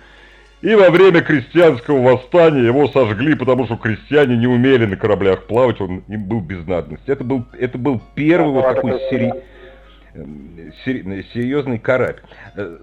И 0.61 0.73
во 0.73 0.89
время 0.89 1.21
крестьянского 1.21 2.01
восстания 2.01 2.63
его 2.63 2.87
сожгли, 2.87 3.35
потому 3.35 3.65
что 3.65 3.75
крестьяне 3.75 4.37
не 4.37 4.47
умели 4.47 4.85
на 4.85 4.95
кораблях 4.95 5.43
плавать, 5.43 5.79
он 5.79 6.03
им 6.07 6.25
был 6.25 6.41
без 6.41 6.65
надобности. 6.65 7.11
Это 7.11 7.23
был, 7.23 7.45
это 7.59 7.77
был 7.77 8.01
первый 8.15 8.51
вот 8.51 8.75
такой 8.75 8.99
сери... 9.09 9.31
серьезный 11.33 11.77
корабль. 11.77 12.21
Э, 12.55 12.77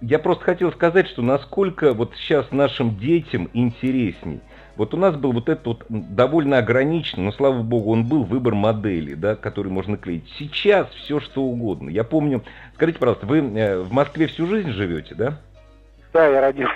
я 0.00 0.18
просто 0.18 0.44
хотел 0.44 0.72
сказать, 0.72 1.06
что 1.08 1.22
насколько 1.22 1.92
вот 1.92 2.14
сейчас 2.16 2.50
нашим 2.50 2.96
детям 2.98 3.48
интересней. 3.52 4.40
Вот 4.76 4.94
у 4.94 4.96
нас 4.96 5.14
был 5.16 5.32
вот 5.32 5.48
этот 5.48 5.66
вот 5.66 5.84
довольно 5.88 6.58
ограниченный, 6.58 7.24
но 7.24 7.32
слава 7.32 7.62
богу, 7.62 7.92
он 7.92 8.04
был 8.04 8.24
выбор 8.24 8.54
модели, 8.54 9.14
да, 9.14 9.36
который 9.36 9.70
можно 9.70 9.96
клеить. 9.96 10.24
Сейчас 10.38 10.88
все 10.90 11.20
что 11.20 11.42
угодно. 11.42 11.90
Я 11.90 12.04
помню, 12.04 12.42
скажите, 12.74 12.98
пожалуйста, 12.98 13.26
вы 13.26 13.38
э, 13.38 13.78
в 13.80 13.92
Москве 13.92 14.26
всю 14.26 14.46
жизнь 14.46 14.70
живете, 14.70 15.14
да? 15.14 15.38
Да, 16.12 16.26
я 16.26 16.40
родился. 16.40 16.74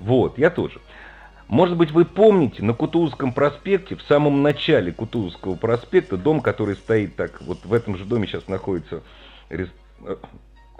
Вот, 0.00 0.38
я 0.38 0.50
тоже. 0.50 0.80
Может 1.48 1.76
быть, 1.76 1.92
вы 1.92 2.04
помните, 2.04 2.64
на 2.64 2.74
Кутузовском 2.74 3.32
проспекте, 3.32 3.94
в 3.94 4.02
самом 4.02 4.42
начале 4.42 4.90
Кутузовского 4.92 5.54
проспекта, 5.54 6.16
дом, 6.16 6.40
который 6.40 6.74
стоит 6.74 7.14
так, 7.14 7.40
вот 7.42 7.64
в 7.64 7.72
этом 7.72 7.96
же 7.96 8.04
доме 8.04 8.26
сейчас 8.26 8.48
находится 8.48 9.02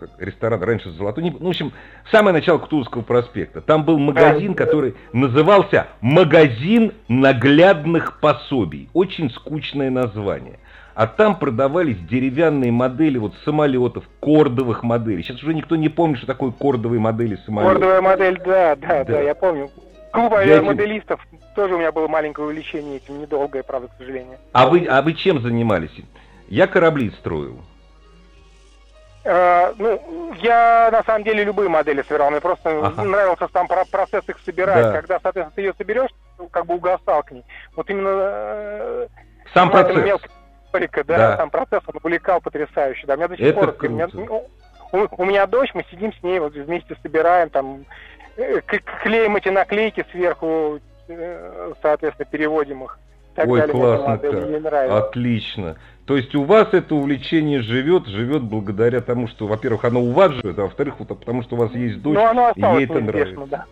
э, 0.01 0.07
ресторан 0.19 0.63
раньше 0.63 0.91
«Золотой 0.91 1.25
Нип». 1.25 1.37
Ну, 1.41 1.47
в 1.47 1.51
общем, 1.51 1.73
самое 2.11 2.33
начало 2.35 2.59
Кутузовского 2.59 3.03
проспекта. 3.03 3.61
Там 3.61 3.85
был 3.85 3.99
магазин, 3.99 4.55
который 4.55 4.95
назывался 5.13 5.89
«Магазин 6.01 6.93
наглядных 7.09 8.21
пособий». 8.21 8.89
Очень 8.93 9.31
скучное 9.31 9.91
название. 9.91 10.59
А 10.95 11.07
там 11.07 11.39
продавались 11.39 11.99
деревянные 11.99 12.73
модели 12.73 13.19
вот 13.19 13.35
самолетов, 13.45 14.05
кордовых 14.21 14.83
моделей. 14.83 15.23
Сейчас 15.23 15.43
уже 15.43 15.53
никто 15.53 15.77
не 15.77 15.91
помнит, 15.91 16.19
что 16.19 16.27
такое 16.27 16.53
кордовые 16.53 17.01
модели 17.01 17.37
самолетов. 17.45 17.75
Кордовая 17.75 18.01
модель, 18.01 18.41
да, 18.45 18.77
да, 18.77 19.05
да, 19.05 19.05
да 19.05 19.21
я 19.21 19.35
помню. 19.35 19.71
Клуб 20.13 20.33
моделистов 20.33 21.21
тоже 21.55 21.75
у 21.75 21.79
меня 21.79 21.93
было 21.93 22.09
маленькое 22.09 22.47
увлечение 22.47 22.97
этим, 22.97 23.21
недолгое, 23.21 23.63
правда, 23.63 23.89
к 23.89 23.99
сожалению. 23.99 24.39
А 24.53 24.67
вы, 24.67 24.87
а 24.87 25.03
вы 25.03 25.13
чем 25.13 25.43
занимались? 25.43 25.91
Я 26.49 26.67
корабли 26.67 27.11
строил. 27.11 27.61
Э, 29.29 29.75
ну, 29.77 30.33
я 30.37 30.89
на 30.93 31.03
самом 31.03 31.25
деле 31.25 31.43
любые 31.43 31.69
модели 31.69 32.03
собирал. 32.03 32.31
Мне 32.31 32.41
просто 32.41 32.71
ага. 32.71 33.03
нравился 33.03 33.49
сам 33.53 33.67
процесс 33.67 34.23
их 34.29 34.39
собирать. 34.45 34.85
Да. 34.85 34.93
Когда, 34.93 35.19
соответственно, 35.21 35.53
ты 35.55 35.63
ее 35.63 35.75
соберешь, 35.77 36.11
как 36.53 36.67
бы 36.67 36.77
угасал 36.77 37.25
к 37.25 37.33
ней. 37.33 37.45
Вот 37.75 37.91
именно... 37.91 38.09
Э, 38.13 39.07
сам 39.53 39.71
процесс. 39.71 39.97
Мелкий, 39.97 40.29
да, 40.73 41.03
да, 41.03 41.37
сам 41.39 41.51
процесс, 41.51 41.83
он 41.87 41.97
увлекал 42.01 42.41
потрясающе. 42.41 43.07
Да, 43.07 43.17
меня 43.17 43.29
до 43.29 43.37
сих 43.37 43.47
Это 43.47 43.73
пор... 43.73 43.89
Меня, 43.91 44.09
ну, 44.13 44.47
у, 44.93 45.07
у 45.11 45.25
меня 45.25 45.47
дочь, 45.47 45.71
мы 45.75 45.85
сидим 45.91 46.13
с 46.13 46.23
ней, 46.23 46.39
вот 46.39 46.53
вместе 46.53 46.97
собираем, 47.03 47.51
там, 47.51 47.85
э, 48.37 48.61
клеим 49.03 49.37
эти 49.37 49.49
наклейки 49.49 50.07
сверху, 50.13 50.79
э, 51.09 51.73
соответственно, 51.83 52.29
переводим 52.31 52.85
их. 52.85 52.99
Ой, 53.37 53.61
далее, 53.61 53.73
классно, 53.73 54.97
отлично. 54.97 55.77
То 56.07 56.17
есть 56.17 56.35
у 56.35 56.45
вас 56.45 56.69
это 56.73 56.95
увлечение 56.95 57.63
живет, 57.63 58.07
живет 58.07 58.43
благодаря 58.43 59.01
тому, 59.01 59.27
что, 59.29 59.47
во-первых, 59.47 59.85
оно 59.85 60.01
у 60.03 60.13
вас 60.13 60.33
живет, 60.33 60.59
а 60.59 60.63
во-вторых, 60.63 60.97
потому 60.99 61.43
что 61.43 61.57
у 61.57 61.59
вас 61.59 61.75
есть 61.75 62.01
дочь, 62.01 62.19
и 62.55 62.61
ей 62.61 62.85
это 62.85 63.01
нравится. 63.01 63.47
Да. 63.47 63.65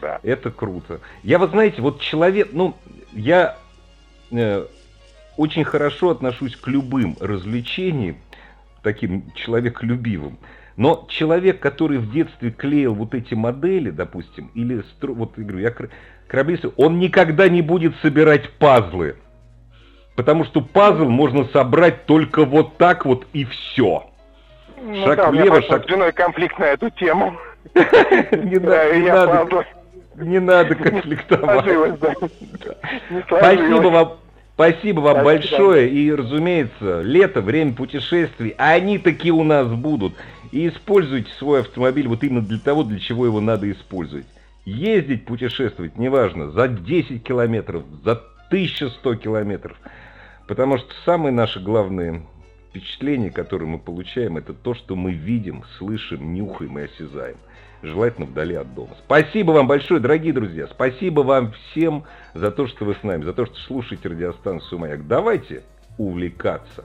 Да. 0.00 0.20
Это 0.22 0.50
круто. 0.50 1.00
Я, 1.22 1.38
вы 1.38 1.48
знаете, 1.48 1.82
вот 1.82 2.00
человек, 2.00 2.50
ну, 2.52 2.76
я 3.12 3.56
э, 4.30 4.66
очень 5.36 5.64
хорошо 5.64 6.10
отношусь 6.10 6.54
к 6.54 6.68
любым 6.68 7.16
развлечениям, 7.18 8.16
таким 8.82 9.32
человеколюбивым. 9.34 10.38
Но 10.80 11.04
человек, 11.10 11.60
который 11.60 11.98
в 11.98 12.10
детстве 12.10 12.50
клеил 12.50 12.94
вот 12.94 13.12
эти 13.12 13.34
модели, 13.34 13.90
допустим, 13.90 14.50
или, 14.54 14.82
вот, 15.02 15.36
я 15.36 15.44
говорю, 15.44 15.58
я 15.58 15.74
кораблист, 16.26 16.64
он 16.78 16.98
никогда 16.98 17.50
не 17.50 17.60
будет 17.60 17.94
собирать 18.00 18.48
пазлы. 18.52 19.16
Потому 20.16 20.46
что 20.46 20.62
пазл 20.62 21.04
можно 21.04 21.44
собрать 21.52 22.06
только 22.06 22.46
вот 22.46 22.78
так 22.78 23.04
вот 23.04 23.26
и 23.34 23.44
все. 23.44 24.06
Ну, 24.80 25.04
шаг 25.04 25.18
да, 25.18 25.30
влево, 25.30 25.60
шаг... 25.60 25.84
С 25.86 26.12
конфликт 26.14 26.58
на 26.58 26.64
эту 26.64 26.88
тему. 26.88 27.36
Не 30.16 30.38
надо 30.40 30.74
конфликтовать. 30.76 31.66
Спасибо 33.26 33.88
вам. 33.88 34.12
Спасибо 34.54 35.00
вам 35.00 35.24
большое. 35.24 35.88
И, 35.88 36.12
разумеется, 36.12 37.00
лето, 37.00 37.40
время 37.40 37.72
путешествий, 37.72 38.54
они 38.58 38.98
такие 38.98 39.32
у 39.32 39.42
нас 39.42 39.66
будут. 39.68 40.12
И 40.52 40.68
используйте 40.68 41.30
свой 41.38 41.60
автомобиль 41.60 42.08
вот 42.08 42.24
именно 42.24 42.42
для 42.42 42.58
того, 42.58 42.82
для 42.82 42.98
чего 42.98 43.26
его 43.26 43.40
надо 43.40 43.70
использовать. 43.70 44.26
Ездить, 44.64 45.24
путешествовать, 45.24 45.96
неважно, 45.96 46.50
за 46.50 46.68
10 46.68 47.22
километров, 47.22 47.84
за 48.04 48.12
1100 48.48 49.14
километров. 49.16 49.76
Потому 50.46 50.78
что 50.78 50.88
самые 51.04 51.32
наши 51.32 51.60
главные 51.60 52.22
впечатления, 52.68 53.30
которые 53.30 53.68
мы 53.68 53.78
получаем, 53.78 54.36
это 54.36 54.52
то, 54.52 54.74
что 54.74 54.96
мы 54.96 55.12
видим, 55.12 55.64
слышим, 55.78 56.34
нюхаем 56.34 56.78
и 56.78 56.82
осязаем. 56.82 57.36
Желательно 57.82 58.26
вдали 58.26 58.54
от 58.56 58.74
дома. 58.74 58.94
Спасибо 59.06 59.52
вам 59.52 59.66
большое, 59.66 60.00
дорогие 60.00 60.32
друзья. 60.32 60.66
Спасибо 60.66 61.20
вам 61.20 61.52
всем 61.52 62.04
за 62.34 62.50
то, 62.50 62.66
что 62.66 62.84
вы 62.84 62.94
с 62.94 63.02
нами, 63.02 63.24
за 63.24 63.32
то, 63.32 63.46
что 63.46 63.56
слушаете 63.60 64.08
радиостанцию 64.08 64.80
«Маяк». 64.80 65.06
Давайте 65.06 65.62
увлекаться. 65.96 66.84